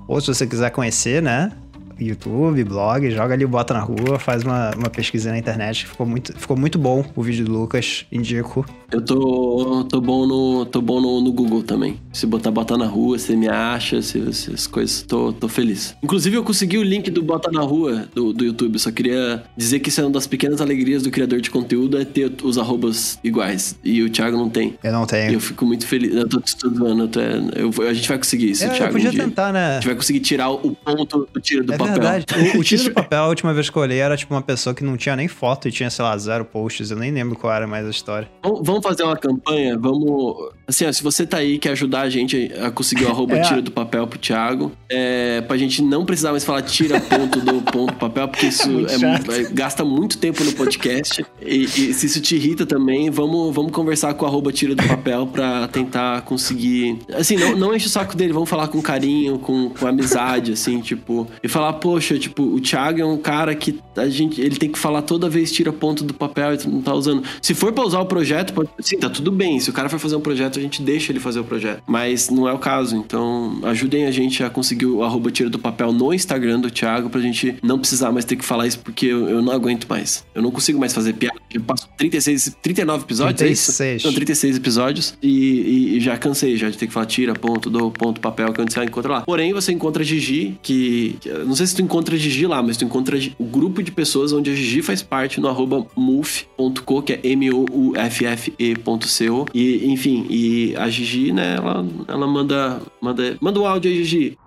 [0.08, 1.52] Ou se você quiser conhecer, né?
[2.00, 5.86] YouTube, blog, joga ali o Bota na Rua, faz uma, uma pesquisa na internet.
[5.86, 8.66] Ficou muito, ficou muito bom o vídeo do Lucas, indico.
[8.92, 11.98] Eu tô, tô bom, no, tô bom no, no Google também.
[12.12, 15.96] Se botar Bota na Rua, você me acha, se, se as coisas, tô, tô feliz.
[16.04, 18.78] Inclusive, eu consegui o link do Bota na Rua do, do YouTube.
[18.80, 22.04] Só queria dizer que isso é uma das pequenas alegrias do criador de conteúdo, é
[22.04, 23.78] ter os arrobas iguais.
[23.84, 24.78] E o Thiago não tem.
[24.84, 25.34] Eu não E tenho.
[25.34, 26.14] eu fico muito feliz.
[26.14, 27.10] Eu tô te zoando,
[27.56, 28.90] eu eu- a gente vai conseguir isso, Eu, eu Thiago.
[28.92, 29.24] um podia dia.
[29.24, 29.74] tentar, A né?
[29.76, 31.94] gente vai conseguir tirar o ponto do tiro do É papel.
[31.94, 32.26] verdade.
[32.56, 34.74] O, o tiro do papel, a última vez que eu olhei, era tipo uma pessoa
[34.74, 36.92] que não tinha nem foto e tinha, sei lá, zero posts.
[36.92, 38.28] Eu nem lembro qual era mais a história.
[38.44, 40.54] Vamos vamos fazer uma campanha, vamos.
[40.72, 43.42] Assim, ó, se você tá aí quer ajudar a gente a conseguir o arroba É.
[43.42, 47.62] tira do papel pro Thiago, é, pra gente não precisar mais falar tira ponto do
[47.72, 51.26] ponto papel, porque isso é mu- é- gasta muito tempo no podcast.
[51.42, 54.84] e, e se isso te irrita também, vamos, vamos conversar com o arroba tira do
[54.88, 56.98] papel pra tentar conseguir.
[57.14, 60.80] Assim, não, não enche o saco dele, vamos falar com carinho, com, com amizade, assim,
[60.80, 61.28] tipo.
[61.44, 64.40] E falar, poxa, tipo, o Thiago é um cara que a gente.
[64.40, 67.24] Ele tem que falar toda vez tira ponto do papel e não tá usando.
[67.42, 68.70] Se for pra usar o projeto, pode.
[68.80, 69.60] Sim, tá tudo bem.
[69.60, 71.84] Se o cara for fazer um projeto, gente deixa ele fazer o projeto.
[71.88, 72.96] Mas não é o caso.
[72.96, 77.10] Então, ajudem a gente a conseguir o arroba tira do papel no Instagram do Thiago
[77.10, 80.26] pra gente não precisar mais ter que falar isso, porque eu, eu não aguento mais.
[80.34, 81.41] Eu não consigo mais fazer piada.
[81.54, 83.66] Eu passo 36, 39 episódios, é isso?
[83.78, 84.04] 36.
[84.06, 87.92] Não, 36 episódios e, e- já cansei já de ter que falar tira, ponto, do,
[87.92, 89.22] ponto, papel, que onde você encontra lá.
[89.22, 91.18] Porém, você encontra a Gigi, que.
[91.20, 93.92] que- Não sei se tu encontra a Gigi lá, mas tu encontra o grupo de
[93.92, 99.46] pessoas onde a Gigi faz parte no arroba muf.co, que é M-O-U-F-F-E.co.
[99.54, 103.38] E, enfim, e a Gigi, né, ela, ela manda, manda.
[103.42, 104.38] Manda um áudio aí, Gigi.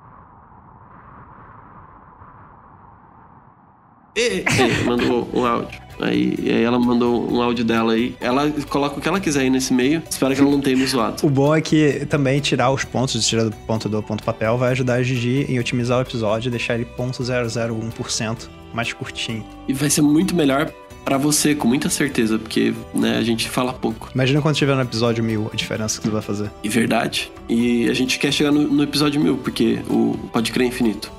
[4.17, 5.81] E, e, mandou um áudio.
[6.01, 8.15] Aí, e aí ela mandou um áudio dela aí.
[8.21, 10.03] Ela coloca o que ela quiser aí nesse meio.
[10.09, 11.27] Espero que ela não tenha me zoado.
[11.27, 14.71] O bom é que também tirar os pontos, tirar do ponto do ponto papel, vai
[14.73, 19.45] ajudar a Gigi em otimizar o episódio e deixar ele 0.001% mais curtinho.
[19.69, 20.73] E vai ser muito melhor
[21.05, 24.11] pra você, com muita certeza, porque né, a gente fala pouco.
[24.15, 26.51] Imagina quando tiver no episódio 1000 a diferença que tu vai fazer.
[26.63, 27.31] E verdade.
[27.49, 31.13] E a gente quer chegar no, no episódio mil, porque o Pode Crer Infinito.